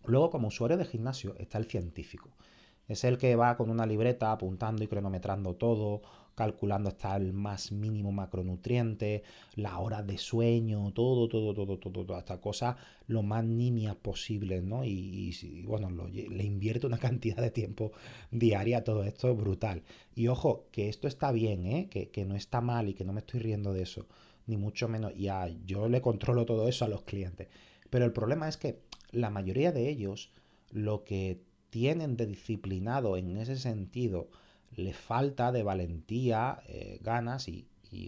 Luego, 0.06 0.30
como 0.30 0.48
usuario 0.48 0.78
de 0.78 0.86
gimnasio, 0.86 1.36
está 1.38 1.58
el 1.58 1.66
científico. 1.66 2.30
Es 2.88 3.04
el 3.04 3.18
que 3.18 3.36
va 3.36 3.58
con 3.58 3.70
una 3.70 3.86
libreta 3.86 4.32
apuntando 4.32 4.84
y 4.84 4.88
cronometrando 4.88 5.56
todo, 5.56 6.02
calculando 6.38 6.90
hasta 6.90 7.16
el 7.16 7.34
más 7.34 7.72
mínimo 7.72 8.12
macronutriente, 8.12 9.24
la 9.56 9.80
hora 9.80 10.04
de 10.04 10.20
sueño, 10.20 10.94
todo, 10.94 11.28
todo, 11.28 11.52
todo, 11.56 11.80
todo, 11.80 12.06
toda 12.06 12.20
esta 12.20 12.40
cosa 12.40 12.78
lo 13.08 13.24
más 13.24 13.44
nimias 13.44 13.96
posible, 13.96 14.62
¿no? 14.62 14.86
Y, 14.86 15.64
bueno, 15.66 15.90
le 15.90 16.44
invierte 16.44 16.86
una 16.86 17.00
cantidad 17.08 17.38
de 17.38 17.50
tiempo 17.50 17.92
diaria 18.30 18.78
a 18.78 18.84
todo 18.84 19.04
esto 19.04 19.36
brutal. 19.36 19.82
Y 20.14 20.28
ojo, 20.28 20.68
que 20.72 20.90
esto 20.90 21.08
está 21.08 21.32
bien, 21.32 21.66
¿eh? 21.66 21.88
Que, 21.90 22.10
que 22.10 22.24
no 22.24 22.36
está 22.36 22.62
mal 22.62 22.88
y 22.88 22.94
que 22.94 23.04
no 23.04 23.14
me 23.14 23.22
estoy 23.22 23.40
riendo 23.40 23.74
de 23.74 23.82
eso, 23.82 24.06
ni 24.46 24.58
mucho 24.58 24.88
menos. 24.88 25.16
Ya, 25.16 25.48
yo 25.66 25.90
le 25.90 26.02
controlo 26.02 26.46
todo 26.46 26.68
eso 26.68 26.86
a 26.86 26.88
los 26.88 27.02
clientes. 27.02 27.48
Pero 27.90 28.06
el 28.06 28.14
problema 28.14 28.48
es 28.48 28.58
que 28.58 28.78
la 29.12 29.32
mayoría 29.32 29.72
de 29.72 29.90
ellos 29.90 30.30
lo 30.70 31.04
que 31.04 31.42
tienen 31.72 32.16
de 32.16 32.28
disciplinado 32.28 33.18
en 33.18 33.38
ese 33.38 33.58
sentido 33.58 34.30
le 34.78 34.94
falta 34.94 35.52
de 35.52 35.64
valentía, 35.64 36.62
eh, 36.68 37.00
ganas 37.02 37.48
y, 37.50 37.68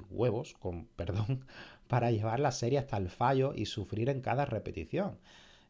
huevos, 0.10 0.56
con 0.60 0.86
perdón, 0.96 1.44
para 1.88 2.12
llevar 2.12 2.40
la 2.40 2.52
serie 2.52 2.80
hasta 2.80 2.98
el 2.98 3.10
fallo 3.10 3.54
y 3.56 3.66
sufrir 3.66 4.10
en 4.10 4.22
cada 4.22 4.46
repetición. 4.46 5.18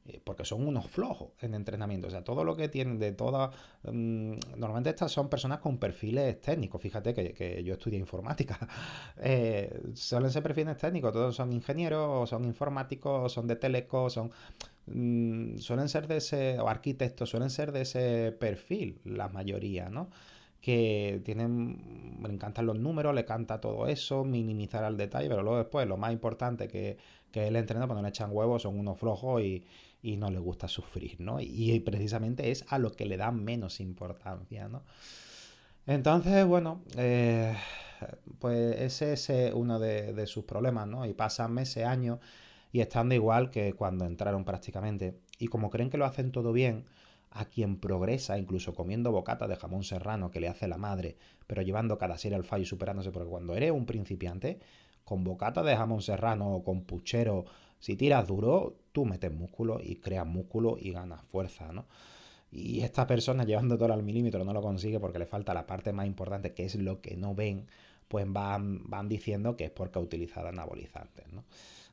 eh, 0.06 0.20
porque 0.24 0.46
son 0.46 0.68
unos 0.68 0.88
flojos 0.88 1.29
en 1.41 1.53
entrenamiento. 1.53 2.08
O 2.08 2.10
sea, 2.10 2.24
todo 2.24 2.44
lo 2.44 2.56
que 2.56 2.70
tienen 2.70 3.00
de 3.00 3.12
toda... 3.13 3.51
Mm, 3.84 4.34
normalmente 4.58 4.89
estas 4.89 5.12
son 5.12 5.29
personas 5.29 5.60
con 5.60 5.77
perfiles 5.77 6.41
técnicos. 6.41 6.82
Fíjate 6.82 7.13
que, 7.13 7.63
yo 7.63 7.74
estudié 7.74 8.00
informática. 8.00 8.58
Eh, 9.22 9.82
suelen 9.96 10.32
ser 10.32 10.44
perfiles 10.44 10.77
técnicos. 10.77 11.12
Todos 11.13 11.36
son 11.36 11.51
ingenieros, 11.53 12.29
son 12.29 12.46
informáticos, 12.46 13.32
son 13.34 13.48
de 13.48 13.56
teleco, 13.58 14.10
son... 14.10 14.32
Mm, 14.88 15.58
suelen 15.60 15.89
ser 15.89 16.08
de 16.08 16.18
ese... 16.18 16.60
o 16.60 16.68
arquitectos, 16.70 17.29
suelen 17.29 17.50
ser 17.50 17.72
de 17.72 17.82
ese 17.82 18.32
perfil, 18.39 19.00
la 19.06 19.27
mayoría, 19.29 19.89
¿no? 19.89 20.10
Que 20.62 21.22
tienen, 21.24 22.20
me 22.22 22.30
encantan 22.30 22.66
los 22.66 22.78
números, 22.78 23.16
le 23.16 23.25
canta 23.25 23.62
todo 23.62 23.88
eso, 23.88 24.24
minimizar 24.24 24.84
al 24.84 24.98
detalle, 24.98 25.30
pero 25.30 25.42
luego 25.42 25.58
después 25.58 25.88
lo 25.88 25.98
más 25.98 26.12
importante 26.12 26.68
que, 26.68 26.98
que 27.32 27.48
él 27.48 27.56
entrena 27.56 27.86
cuando 27.88 28.01
le 28.04 28.10
echan 28.10 28.30
huevos 28.32 28.63
son 28.63 28.78
unos 28.78 29.00
flojos 29.00 29.42
y, 29.42 29.63
y 30.01 30.18
no 30.18 30.30
le 30.30 30.39
gusta 30.39 30.68
sufrir, 30.68 31.20
¿no? 31.20 31.39
Y, 31.42 31.80
precisamente 31.82 32.51
es 32.51 32.66
a 32.70 32.80
lo 32.80 32.92
que 32.92 33.06
le 33.06 33.18
da 33.18 33.32
menos 33.32 33.80
importancia, 33.80 34.68
¿no? 34.68 34.84
Entonces, 35.86 36.46
bueno, 36.46 36.82
eh, 36.98 37.56
pues 38.39 38.80
ese 38.80 39.13
es 39.13 39.30
eh, 39.30 39.51
uno 39.54 39.80
de, 39.80 40.25
sus 40.28 40.46
problemas, 40.46 40.88
¿no? 40.88 41.06
Y 41.06 41.13
pasan 41.13 41.54
meses, 41.54 41.86
años 41.86 42.20
y 42.72 42.82
están 42.82 43.10
de 43.10 43.16
igual 43.16 43.50
que 43.50 43.74
cuando 43.74 44.06
entraron 44.06 44.46
prácticamente. 44.46 45.20
Y 45.39 45.48
como 45.48 45.70
creen 45.70 45.89
que 45.89 45.98
lo 45.98 46.06
hacen 46.06 46.32
todo 46.32 46.54
bien, 46.54 46.86
a 47.31 47.45
quien 47.45 47.79
progresa, 47.79 48.38
incluso 48.38 48.74
comiendo 48.74 49.12
bocata 49.12 49.48
de 49.48 49.55
jamón 49.55 49.83
serrano 49.83 50.31
que 50.31 50.39
le 50.39 50.48
hace 50.48 50.67
la 50.67 50.77
madre, 50.77 51.17
pero 51.48 51.62
llevando 51.62 51.98
cada 51.98 52.17
serie 52.17 52.36
al 52.36 52.43
fallo 52.43 52.63
y 52.63 52.65
superándose, 52.65 53.12
porque 53.12 53.29
cuando 53.29 53.55
eres 53.55 53.71
un 53.71 53.86
principiante, 53.86 54.59
con 55.03 55.24
bocata 55.24 55.63
de 55.63 55.75
jamón 55.75 56.01
serrano 56.01 56.53
o 56.55 56.63
con 56.63 56.81
puchero 56.81 57.45
si 57.79 57.95
tiras 57.95 58.27
duro, 58.27 58.75
tú 58.91 59.05
metes 59.05 59.31
músculo 59.31 59.79
y 59.81 59.95
creas 59.95 60.27
músculo 60.27 60.77
y 60.79 60.91
ganas 60.91 61.24
fuerza, 61.24 61.71
¿no? 61.71 61.86
Y 62.51 62.81
esta 62.81 63.07
persona 63.07 63.43
llevando 63.43 63.77
todo 63.77 63.93
al 63.93 64.03
milímetro 64.03 64.43
no 64.43 64.53
lo 64.53 64.62
consigue 64.62 65.00
porque 65.00 65.19
le 65.19 65.25
falta 65.25 65.53
la 65.53 65.65
parte 65.65 65.93
más 65.93 66.05
importante, 66.05 66.53
que 66.53 66.65
es 66.65 66.75
lo 66.75 67.00
que 67.00 67.15
no 67.15 67.36
ven, 67.36 67.67
pues 68.07 68.25
van, 68.27 68.89
van 68.89 69.07
diciendo 69.07 69.55
que 69.55 69.65
es 69.65 69.71
porque 69.71 70.00
ha 70.00 70.01
utilizado 70.01 70.48
anabolizantes, 70.48 71.31
¿no? 71.31 71.45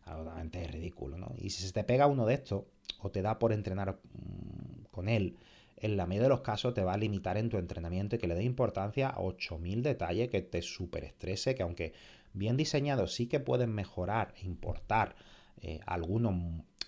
Absolutamente 0.07 0.67
ridículo, 0.67 1.19
¿no? 1.19 1.33
Y 1.37 1.51
si 1.51 1.63
se 1.63 1.73
te 1.73 1.85
pega 1.85 2.07
uno 2.07 2.27
de 2.27 2.35
estos, 2.35 2.65
o 3.01 3.11
te 3.11 3.23
da 3.23 3.39
por 3.39 3.53
entrenar 3.53 3.99
mm, 4.15 4.76
con 4.97 5.09
él, 5.09 5.37
en 5.77 5.97
la 5.99 6.07
mayoría 6.07 6.25
de 6.25 6.31
los 6.31 6.41
casos 6.41 6.73
te 6.73 6.83
va 6.83 6.95
a 6.95 6.97
limitar 6.97 7.37
en 7.37 7.51
tu 7.51 7.59
entrenamiento 7.59 8.17
y 8.17 8.19
que 8.19 8.27
le 8.27 8.35
dé 8.35 8.45
importancia 8.45 9.11
a 9.11 9.21
8000 9.21 9.83
detalles 9.83 10.31
que 10.31 10.41
te 10.41 10.63
superestrese, 10.63 11.55
que 11.55 11.63
aunque 11.63 11.93
bien 12.33 12.57
diseñado 12.57 13.07
sí 13.07 13.27
que 13.27 13.41
pueden 13.41 13.75
mejorar 13.75 14.33
e 14.41 14.47
importar 14.47 15.15
eh, 15.61 15.81
algunos 15.85 16.35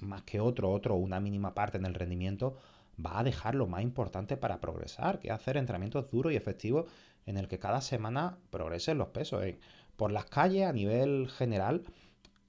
más 0.00 0.22
que 0.22 0.40
otro, 0.40 0.70
otro 0.70 0.94
una 0.94 1.20
mínima 1.20 1.54
parte 1.54 1.76
en 1.76 1.84
el 1.84 1.94
rendimiento, 1.94 2.56
va 3.04 3.20
a 3.20 3.24
dejar 3.24 3.54
lo 3.54 3.66
más 3.66 3.82
importante 3.82 4.38
para 4.38 4.60
progresar, 4.60 5.18
que 5.18 5.28
es 5.28 5.34
hacer 5.34 5.58
entrenamientos 5.58 6.10
duros 6.10 6.32
y 6.32 6.36
efectivos 6.36 6.90
en 7.26 7.36
el 7.36 7.46
que 7.46 7.58
cada 7.58 7.82
semana 7.82 8.38
progresen 8.50 8.96
los 8.96 9.08
pesos. 9.08 9.44
Eh. 9.44 9.58
Por 9.96 10.12
las 10.12 10.24
calles, 10.24 10.66
a 10.66 10.72
nivel 10.72 11.28
general, 11.28 11.82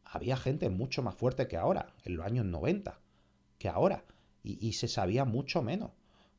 había 0.06 0.38
gente 0.38 0.70
mucho 0.70 1.04
más 1.04 1.16
fuerte 1.16 1.48
que 1.48 1.58
ahora, 1.58 1.94
en 2.06 2.16
los 2.16 2.25
años 2.25 2.46
90, 2.46 3.00
que 3.58 3.68
ahora, 3.68 4.06
y, 4.43 4.74
se 4.74 4.88
sabía 4.88 5.25
mucho 5.25 5.62
menos. 5.62 5.91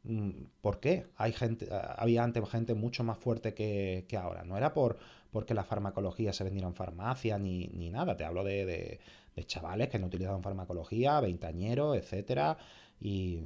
Mm, 0.03 0.31
¿Por 0.61 0.81
qué? 0.81 1.07
Hay 1.17 1.33
gente, 1.33 1.69
había 1.71 2.25
antes 2.25 2.49
gente 2.49 2.75
mucho 2.75 3.05
más 3.05 3.19
fuerte 3.19 3.55
que, 3.55 4.07
ahora. 4.21 4.45
No 4.45 4.57
era 4.57 4.73
por 4.75 4.99
porque 5.31 5.55
la 5.55 5.63
farmacología 5.63 6.33
se 6.33 6.43
vendiera 6.43 6.67
en 6.67 6.75
farmacia 6.75 7.39
ni, 7.39 7.69
nada. 7.91 8.17
Te 8.17 8.25
hablo 8.25 8.43
de, 8.43 8.99
de 9.37 9.45
chavales 9.45 9.89
que 9.89 9.99
no 9.99 10.07
utilizaban 10.07 10.43
farmacología, 10.43 11.21
veintañeros, 11.21 11.97
etcétera, 11.97 12.59
y, 13.01 13.43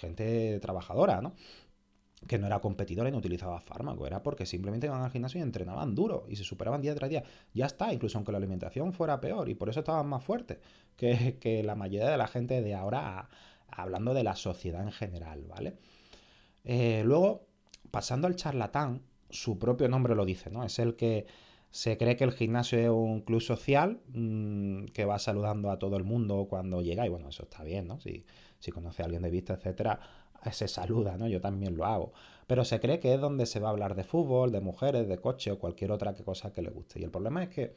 gente 0.00 0.58
trabajadora, 0.60 1.20
¿no? 1.20 1.34
que 2.26 2.38
no 2.38 2.46
era 2.46 2.60
competidora 2.60 3.08
y 3.08 3.12
no 3.12 3.18
utilizaba 3.18 3.58
fármaco, 3.60 4.06
era 4.06 4.22
porque 4.22 4.44
simplemente 4.44 4.86
iban 4.86 5.00
al 5.00 5.10
gimnasio 5.10 5.40
y 5.40 5.42
entrenaban 5.42 5.94
duro 5.94 6.26
y 6.28 6.36
se 6.36 6.44
superaban 6.44 6.82
día 6.82 6.94
tras 6.94 7.08
día. 7.08 7.24
Ya 7.54 7.64
está, 7.64 7.94
incluso 7.94 8.18
aunque 8.18 8.30
la 8.30 8.36
alimentación 8.36 8.92
fuera 8.92 9.20
peor 9.20 9.48
y 9.48 9.54
por 9.54 9.70
eso 9.70 9.80
estaban 9.80 10.06
más 10.06 10.22
fuertes 10.22 10.58
que, 10.96 11.38
que 11.40 11.62
la 11.62 11.74
mayoría 11.76 12.10
de 12.10 12.18
la 12.18 12.26
gente 12.26 12.60
de 12.60 12.74
ahora, 12.74 13.30
hablando 13.72 14.14
de 14.14 14.24
la 14.24 14.36
sociedad 14.36 14.82
en 14.82 14.92
general, 14.92 15.44
¿vale? 15.46 15.76
Eh, 16.64 17.02
luego, 17.04 17.46
pasando 17.90 18.26
al 18.26 18.36
charlatán, 18.36 19.02
su 19.30 19.58
propio 19.58 19.88
nombre 19.88 20.14
lo 20.14 20.24
dice, 20.24 20.50
¿no? 20.50 20.64
Es 20.64 20.78
el 20.78 20.96
que 20.96 21.26
se 21.70 21.96
cree 21.96 22.16
que 22.16 22.24
el 22.24 22.32
gimnasio 22.32 22.78
es 22.78 22.88
un 22.88 23.20
club 23.20 23.40
social 23.40 24.00
mm, 24.08 24.86
que 24.86 25.04
va 25.04 25.18
saludando 25.18 25.70
a 25.70 25.78
todo 25.78 25.96
el 25.96 26.04
mundo 26.04 26.46
cuando 26.48 26.82
llega, 26.82 27.06
y 27.06 27.08
bueno, 27.08 27.28
eso 27.28 27.44
está 27.44 27.62
bien, 27.62 27.86
¿no? 27.86 28.00
Si, 28.00 28.24
si 28.58 28.72
conoce 28.72 29.02
a 29.02 29.06
alguien 29.06 29.22
de 29.22 29.30
vista, 29.30 29.54
etcétera, 29.54 30.00
se 30.50 30.68
saluda, 30.68 31.16
¿no? 31.16 31.28
Yo 31.28 31.40
también 31.40 31.76
lo 31.76 31.84
hago. 31.84 32.12
Pero 32.46 32.64
se 32.64 32.80
cree 32.80 32.98
que 32.98 33.14
es 33.14 33.20
donde 33.20 33.46
se 33.46 33.60
va 33.60 33.68
a 33.68 33.72
hablar 33.72 33.94
de 33.94 34.04
fútbol, 34.04 34.50
de 34.52 34.60
mujeres, 34.60 35.06
de 35.06 35.18
coche 35.18 35.52
o 35.52 35.58
cualquier 35.58 35.92
otra 35.92 36.14
cosa 36.14 36.52
que 36.52 36.62
le 36.62 36.70
guste. 36.70 36.98
Y 36.98 37.04
el 37.04 37.10
problema 37.10 37.42
es 37.42 37.50
que, 37.50 37.74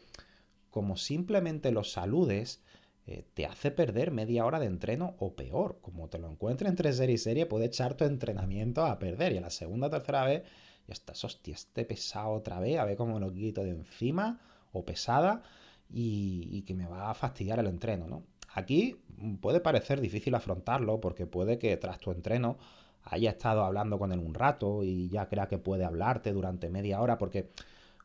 como 0.70 0.98
simplemente 0.98 1.72
los 1.72 1.92
saludes, 1.92 2.64
eh, 3.06 3.26
te 3.34 3.46
hace 3.46 3.72
perder 3.72 4.12
media 4.12 4.46
hora 4.46 4.60
de 4.60 4.68
entreno 4.68 5.16
o 5.20 5.36
peor. 5.36 5.80
Como 5.82 6.10
te 6.10 6.20
lo 6.20 6.30
encuentres 6.30 6.70
entre 6.70 6.94
serie 6.94 7.16
y 7.16 7.18
serie, 7.18 7.46
puede 7.46 7.66
echar 7.66 7.96
tu 7.96 8.06
entrenamiento 8.06 8.86
a 8.86 9.00
perder. 9.00 9.34
Y 9.34 9.38
a 9.38 9.42
la 9.42 9.50
segunda 9.50 9.88
o 9.88 9.90
tercera 9.90 10.26
vez 10.26 10.44
y 10.88 10.92
estás, 10.92 11.24
hostia, 11.24 11.54
este 11.54 11.86
pesado 11.86 12.32
otra 12.32 12.60
vez, 12.60 12.80
a 12.80 12.86
ver 12.86 12.98
cómo 12.98 13.20
lo 13.20 13.32
quito 13.32 13.64
de 13.64 13.72
encima 13.72 14.40
o 14.72 14.84
pesada 14.86 15.44
y, 15.90 16.64
que 16.64 16.74
me 16.74 16.88
va 16.88 17.10
a 17.10 17.14
fastidiar 17.14 17.60
el 17.60 17.68
entreno, 17.68 18.08
¿no? 18.08 18.24
Aquí 18.54 18.98
puede 19.42 19.60
parecer 19.60 20.02
difícil 20.02 20.36
afrontarlo 20.36 21.00
porque 21.00 21.26
puede 21.26 21.58
que 21.58 21.76
tras 21.78 22.00
tu 22.00 22.12
entreno 22.12 22.58
haya 23.04 23.32
estado 23.32 23.64
hablando 23.64 23.98
con 23.98 24.12
él 24.12 24.20
un 24.20 24.34
rato 24.34 24.84
y 24.84 25.10
ya 25.10 25.28
crea 25.28 25.48
que 25.48 25.58
puede 25.58 25.86
hablarte 25.86 26.32
durante 26.34 26.70
media 26.70 27.02
hora 27.02 27.18
porque 27.18 27.50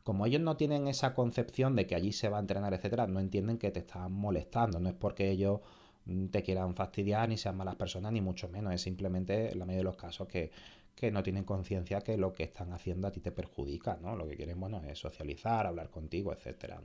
como 0.09 0.25
ellos 0.25 0.41
no 0.41 0.57
tienen 0.57 0.87
esa 0.87 1.13
concepción 1.13 1.75
de 1.75 1.85
que 1.85 1.93
allí 1.93 2.13
se 2.13 2.29
va 2.29 2.37
a 2.37 2.39
entrenar, 2.39 2.73
etcétera, 2.73 3.05
no 3.05 3.19
entienden 3.19 3.59
que 3.59 3.69
te 3.69 3.81
están 3.81 4.11
molestando, 4.11 4.79
no 4.79 4.89
es 4.89 4.95
porque 4.95 5.29
ellos 5.29 5.59
te 6.31 6.41
quieran 6.41 6.73
fastidiar 6.73 7.29
ni 7.29 7.37
sean 7.37 7.55
malas 7.55 7.75
personas 7.75 8.11
ni 8.11 8.19
mucho 8.19 8.49
menos, 8.49 8.73
es 8.73 8.81
simplemente 8.81 9.51
en 9.51 9.59
la 9.59 9.65
mayoría 9.65 9.81
de 9.81 9.83
los 9.83 9.97
casos 9.97 10.27
que 10.27 10.49
que 10.95 11.11
no 11.11 11.21
tienen 11.21 11.43
conciencia 11.43 12.01
que 12.01 12.17
lo 12.17 12.33
que 12.33 12.43
están 12.43 12.73
haciendo 12.73 13.07
a 13.07 13.11
ti 13.11 13.21
te 13.21 13.31
perjudica, 13.31 13.99
¿no? 14.01 14.15
Lo 14.15 14.27
que 14.27 14.35
quieren, 14.35 14.59
bueno, 14.59 14.81
es 14.83 14.97
socializar, 14.97 15.67
hablar 15.67 15.91
contigo, 15.91 16.33
etcétera. 16.33 16.81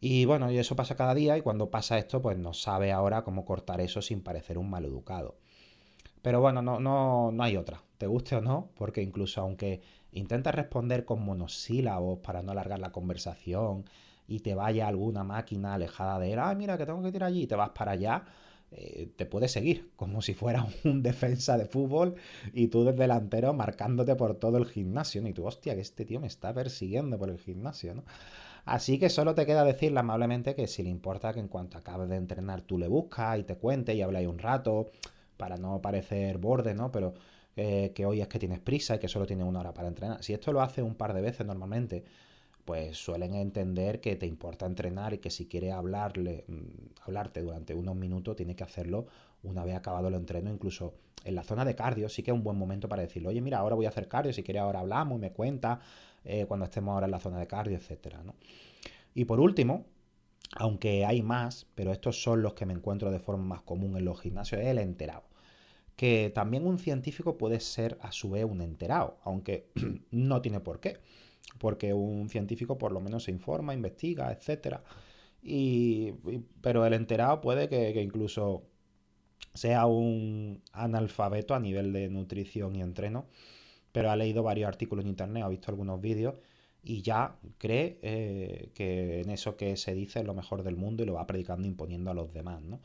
Y 0.00 0.26
bueno, 0.26 0.52
y 0.52 0.58
eso 0.58 0.76
pasa 0.76 0.94
cada 0.94 1.12
día 1.12 1.36
y 1.36 1.42
cuando 1.42 1.70
pasa 1.70 1.98
esto, 1.98 2.22
pues 2.22 2.38
no 2.38 2.54
sabe 2.54 2.92
ahora 2.92 3.24
cómo 3.24 3.44
cortar 3.44 3.80
eso 3.80 4.00
sin 4.00 4.22
parecer 4.22 4.56
un 4.56 4.70
maleducado. 4.70 5.36
Pero 6.22 6.40
bueno, 6.40 6.62
no, 6.62 6.78
no, 6.78 7.32
no 7.32 7.42
hay 7.42 7.56
otra, 7.56 7.82
te 7.98 8.06
guste 8.06 8.36
o 8.36 8.40
no, 8.40 8.70
porque 8.76 9.02
incluso 9.02 9.40
aunque 9.40 9.82
intentes 10.16 10.54
responder 10.54 11.04
con 11.04 11.22
monosílabos 11.24 12.18
para 12.20 12.42
no 12.42 12.52
alargar 12.52 12.78
la 12.78 12.92
conversación 12.92 13.84
y 14.28 14.40
te 14.40 14.54
vaya 14.54 14.88
alguna 14.88 15.24
máquina 15.24 15.74
alejada 15.74 16.18
de 16.18 16.32
él, 16.32 16.38
ah, 16.40 16.54
mira 16.54 16.76
que 16.76 16.86
tengo 16.86 17.02
que 17.02 17.16
ir 17.16 17.24
allí 17.24 17.42
y 17.42 17.46
te 17.46 17.54
vas 17.54 17.70
para 17.70 17.92
allá, 17.92 18.24
eh, 18.72 19.12
te 19.16 19.26
puede 19.26 19.46
seguir 19.48 19.92
como 19.94 20.20
si 20.22 20.34
fuera 20.34 20.66
un 20.84 21.02
defensa 21.02 21.56
de 21.56 21.66
fútbol 21.66 22.16
y 22.52 22.68
tú 22.68 22.84
desde 22.84 22.98
delantero 22.98 23.54
marcándote 23.54 24.16
por 24.16 24.34
todo 24.34 24.58
el 24.58 24.66
gimnasio. 24.66 25.26
Y 25.26 25.32
tú, 25.32 25.46
hostia, 25.46 25.74
que 25.74 25.80
este 25.80 26.04
tío 26.04 26.20
me 26.20 26.26
está 26.26 26.52
persiguiendo 26.52 27.18
por 27.18 27.30
el 27.30 27.38
gimnasio, 27.38 27.94
¿no? 27.94 28.04
Así 28.64 28.98
que 28.98 29.10
solo 29.10 29.34
te 29.36 29.46
queda 29.46 29.64
decirle 29.64 30.00
amablemente 30.00 30.56
que 30.56 30.66
si 30.66 30.82
le 30.82 30.90
importa 30.90 31.32
que 31.32 31.38
en 31.38 31.46
cuanto 31.46 31.78
acabes 31.78 32.08
de 32.08 32.16
entrenar 32.16 32.62
tú 32.62 32.78
le 32.78 32.88
buscas 32.88 33.38
y 33.38 33.44
te 33.44 33.56
cuente 33.56 33.94
y 33.94 34.02
habláis 34.02 34.26
un 34.26 34.38
rato 34.40 34.90
para 35.36 35.56
no 35.56 35.80
parecer 35.80 36.38
borde, 36.38 36.74
¿no? 36.74 36.90
Pero 36.90 37.14
eh, 37.56 37.92
que 37.94 38.04
hoy 38.04 38.20
es 38.20 38.28
que 38.28 38.38
tienes 38.38 38.60
prisa 38.60 38.96
y 38.96 38.98
que 38.98 39.08
solo 39.08 39.26
tienes 39.26 39.46
una 39.46 39.60
hora 39.60 39.72
para 39.72 39.88
entrenar. 39.88 40.22
Si 40.22 40.32
esto 40.34 40.52
lo 40.52 40.60
hace 40.60 40.82
un 40.82 40.94
par 40.94 41.14
de 41.14 41.22
veces 41.22 41.46
normalmente, 41.46 42.04
pues 42.66 42.98
suelen 42.98 43.34
entender 43.34 44.00
que 44.00 44.16
te 44.16 44.26
importa 44.26 44.66
entrenar 44.66 45.14
y 45.14 45.18
que 45.18 45.30
si 45.30 45.46
quiere 45.46 45.72
hablarle, 45.72 46.44
mm, 46.48 47.02
hablarte 47.06 47.40
durante 47.40 47.74
unos 47.74 47.96
minutos, 47.96 48.36
tiene 48.36 48.56
que 48.56 48.64
hacerlo 48.64 49.06
una 49.42 49.64
vez 49.64 49.76
acabado 49.76 50.08
el 50.08 50.14
entreno, 50.14 50.50
incluso 50.50 50.94
en 51.24 51.34
la 51.34 51.42
zona 51.42 51.64
de 51.64 51.74
cardio, 51.74 52.08
sí 52.08 52.22
que 52.22 52.30
es 52.30 52.34
un 52.34 52.42
buen 52.42 52.58
momento 52.58 52.88
para 52.88 53.02
decirle, 53.02 53.28
oye, 53.28 53.40
mira, 53.40 53.58
ahora 53.58 53.74
voy 53.74 53.86
a 53.86 53.88
hacer 53.88 54.08
cardio, 54.08 54.32
si 54.32 54.42
quiere 54.42 54.60
ahora 54.60 54.80
hablamos 54.80 55.18
y 55.18 55.20
me 55.20 55.32
cuenta 55.32 55.80
eh, 56.24 56.44
cuando 56.46 56.64
estemos 56.66 56.92
ahora 56.92 57.06
en 57.06 57.12
la 57.12 57.20
zona 57.20 57.38
de 57.38 57.46
cardio, 57.46 57.76
etcétera, 57.76 58.22
Y 59.14 59.24
por 59.24 59.40
último, 59.40 59.86
aunque 60.56 61.04
hay 61.06 61.22
más, 61.22 61.66
pero 61.74 61.92
estos 61.92 62.22
son 62.22 62.42
los 62.42 62.54
que 62.54 62.66
me 62.66 62.74
encuentro 62.74 63.10
de 63.10 63.18
forma 63.18 63.44
más 63.44 63.62
común 63.62 63.96
en 63.96 64.04
los 64.04 64.20
gimnasios, 64.20 64.60
es 64.60 64.66
el 64.66 64.78
enterado. 64.78 65.24
Que 65.96 66.30
también 66.34 66.66
un 66.66 66.78
científico 66.78 67.38
puede 67.38 67.58
ser 67.60 67.98
a 68.02 68.12
su 68.12 68.30
vez 68.30 68.44
un 68.44 68.60
enterado, 68.60 69.18
aunque 69.24 69.70
no 70.10 70.42
tiene 70.42 70.60
por 70.60 70.80
qué 70.80 70.98
porque 71.58 71.92
un 71.94 72.28
científico 72.28 72.78
por 72.78 72.92
lo 72.92 73.00
menos 73.00 73.24
se 73.24 73.30
informa, 73.30 73.74
investiga, 73.74 74.32
etc. 74.32 74.78
Y, 75.42 76.12
pero 76.60 76.84
el 76.86 76.92
enterado 76.92 77.40
puede 77.40 77.68
que, 77.68 78.00
incluso 78.02 78.64
sea 79.54 79.86
un 79.86 80.62
analfabeto 80.72 81.54
a 81.54 81.60
nivel 81.60 81.92
de 81.92 82.08
nutrición 82.08 82.76
y 82.76 82.82
entreno, 82.82 83.26
pero 83.92 84.10
ha 84.10 84.16
leído 84.16 84.42
varios 84.42 84.68
artículos 84.68 85.04
en 85.04 85.10
internet, 85.10 85.44
ha 85.44 85.48
visto 85.48 85.70
algunos 85.70 86.00
vídeos 86.00 86.34
y 86.82 87.02
ya 87.02 87.38
cree 87.58 87.98
eh, 88.02 88.70
que 88.74 89.22
en 89.22 89.30
eso 89.30 89.56
que 89.56 89.76
se 89.76 89.94
dice 89.94 90.20
es 90.20 90.26
lo 90.26 90.34
mejor 90.34 90.62
del 90.62 90.76
mundo 90.76 91.02
y 91.02 91.06
lo 91.06 91.14
va 91.14 91.26
predicando 91.26 91.66
imponiendo 91.66 92.10
a 92.10 92.14
los 92.14 92.32
demás, 92.32 92.62
¿no? 92.62 92.80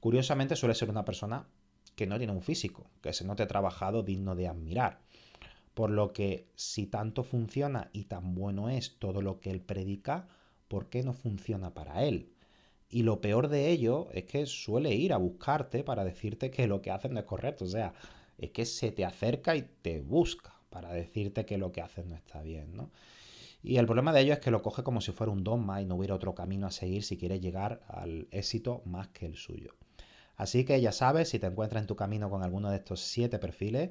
Curiosamente 0.00 0.56
suele 0.56 0.74
ser 0.74 0.90
una 0.90 1.04
persona 1.04 1.46
que 1.98 2.06
no 2.06 2.16
tiene 2.16 2.32
un 2.32 2.42
físico, 2.42 2.86
que 3.02 3.12
se 3.12 3.24
note 3.24 3.44
trabajado 3.46 4.04
digno 4.04 4.36
de 4.36 4.46
admirar. 4.46 5.00
Por 5.74 5.90
lo 5.90 6.12
que 6.12 6.46
si 6.54 6.86
tanto 6.86 7.24
funciona 7.24 7.90
y 7.92 8.04
tan 8.04 8.36
bueno 8.36 8.70
es 8.70 9.00
todo 9.00 9.20
lo 9.20 9.40
que 9.40 9.50
él 9.50 9.60
predica, 9.60 10.28
¿por 10.68 10.88
qué 10.90 11.02
no 11.02 11.12
funciona 11.12 11.74
para 11.74 12.04
él? 12.04 12.30
Y 12.88 13.02
lo 13.02 13.20
peor 13.20 13.48
de 13.48 13.70
ello 13.70 14.08
es 14.12 14.26
que 14.26 14.46
suele 14.46 14.94
ir 14.94 15.12
a 15.12 15.16
buscarte 15.16 15.82
para 15.82 16.04
decirte 16.04 16.52
que 16.52 16.68
lo 16.68 16.80
que 16.80 16.92
hacen 16.92 17.14
no 17.14 17.18
es 17.18 17.26
correcto. 17.26 17.64
O 17.64 17.68
sea, 17.68 17.92
es 18.38 18.50
que 18.50 18.64
se 18.64 18.92
te 18.92 19.04
acerca 19.04 19.56
y 19.56 19.62
te 19.82 20.00
busca 20.00 20.54
para 20.70 20.92
decirte 20.92 21.44
que 21.44 21.58
lo 21.58 21.72
que 21.72 21.82
haces 21.82 22.06
no 22.06 22.14
está 22.14 22.42
bien, 22.42 22.76
¿no? 22.76 22.92
Y 23.60 23.78
el 23.78 23.86
problema 23.86 24.12
de 24.12 24.20
ello 24.20 24.34
es 24.34 24.38
que 24.38 24.52
lo 24.52 24.62
coge 24.62 24.84
como 24.84 25.00
si 25.00 25.10
fuera 25.10 25.32
un 25.32 25.42
dogma 25.42 25.82
y 25.82 25.84
no 25.84 25.96
hubiera 25.96 26.14
otro 26.14 26.32
camino 26.32 26.68
a 26.68 26.70
seguir 26.70 27.02
si 27.02 27.18
quieres 27.18 27.40
llegar 27.40 27.80
al 27.88 28.28
éxito 28.30 28.82
más 28.84 29.08
que 29.08 29.26
el 29.26 29.34
suyo. 29.34 29.74
Así 30.38 30.64
que 30.64 30.80
ya 30.80 30.92
sabes, 30.92 31.28
si 31.28 31.38
te 31.40 31.48
encuentras 31.48 31.82
en 31.82 31.88
tu 31.88 31.96
camino 31.96 32.30
con 32.30 32.42
alguno 32.42 32.70
de 32.70 32.76
estos 32.76 33.00
siete 33.00 33.40
perfiles, 33.40 33.90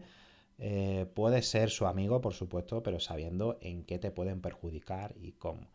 eh, 0.57 1.05
puedes 1.13 1.47
ser 1.47 1.69
su 1.69 1.85
amigo, 1.85 2.21
por 2.21 2.33
supuesto, 2.33 2.81
pero 2.81 2.99
sabiendo 3.01 3.59
en 3.61 3.83
qué 3.83 3.99
te 3.99 4.11
pueden 4.11 4.41
perjudicar 4.41 5.13
y 5.21 5.33
cómo. 5.33 5.67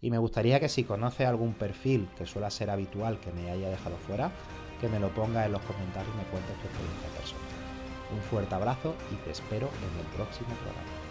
Y 0.00 0.10
me 0.10 0.18
gustaría 0.18 0.60
que 0.60 0.68
si 0.68 0.84
conoces 0.84 1.26
algún 1.26 1.54
perfil 1.54 2.08
que 2.16 2.24
suele 2.24 2.50
ser 2.50 2.70
habitual 2.70 3.20
que 3.20 3.32
me 3.32 3.50
haya 3.50 3.68
dejado 3.68 3.96
fuera, 3.98 4.32
que 4.80 4.88
me 4.88 5.00
lo 5.00 5.12
pongas 5.12 5.46
en 5.46 5.52
los 5.52 5.62
comentarios 5.62 6.14
y 6.14 6.18
me 6.18 6.24
cuentes 6.24 6.56
tu 6.56 6.66
experiencia 6.66 7.08
personal. 7.18 7.46
Un 8.14 8.22
fuerte 8.22 8.54
abrazo 8.54 8.94
y 9.12 9.16
te 9.24 9.32
espero 9.32 9.68
en 9.68 10.00
el 10.00 10.06
próximo 10.14 10.48
programa. 10.54 11.01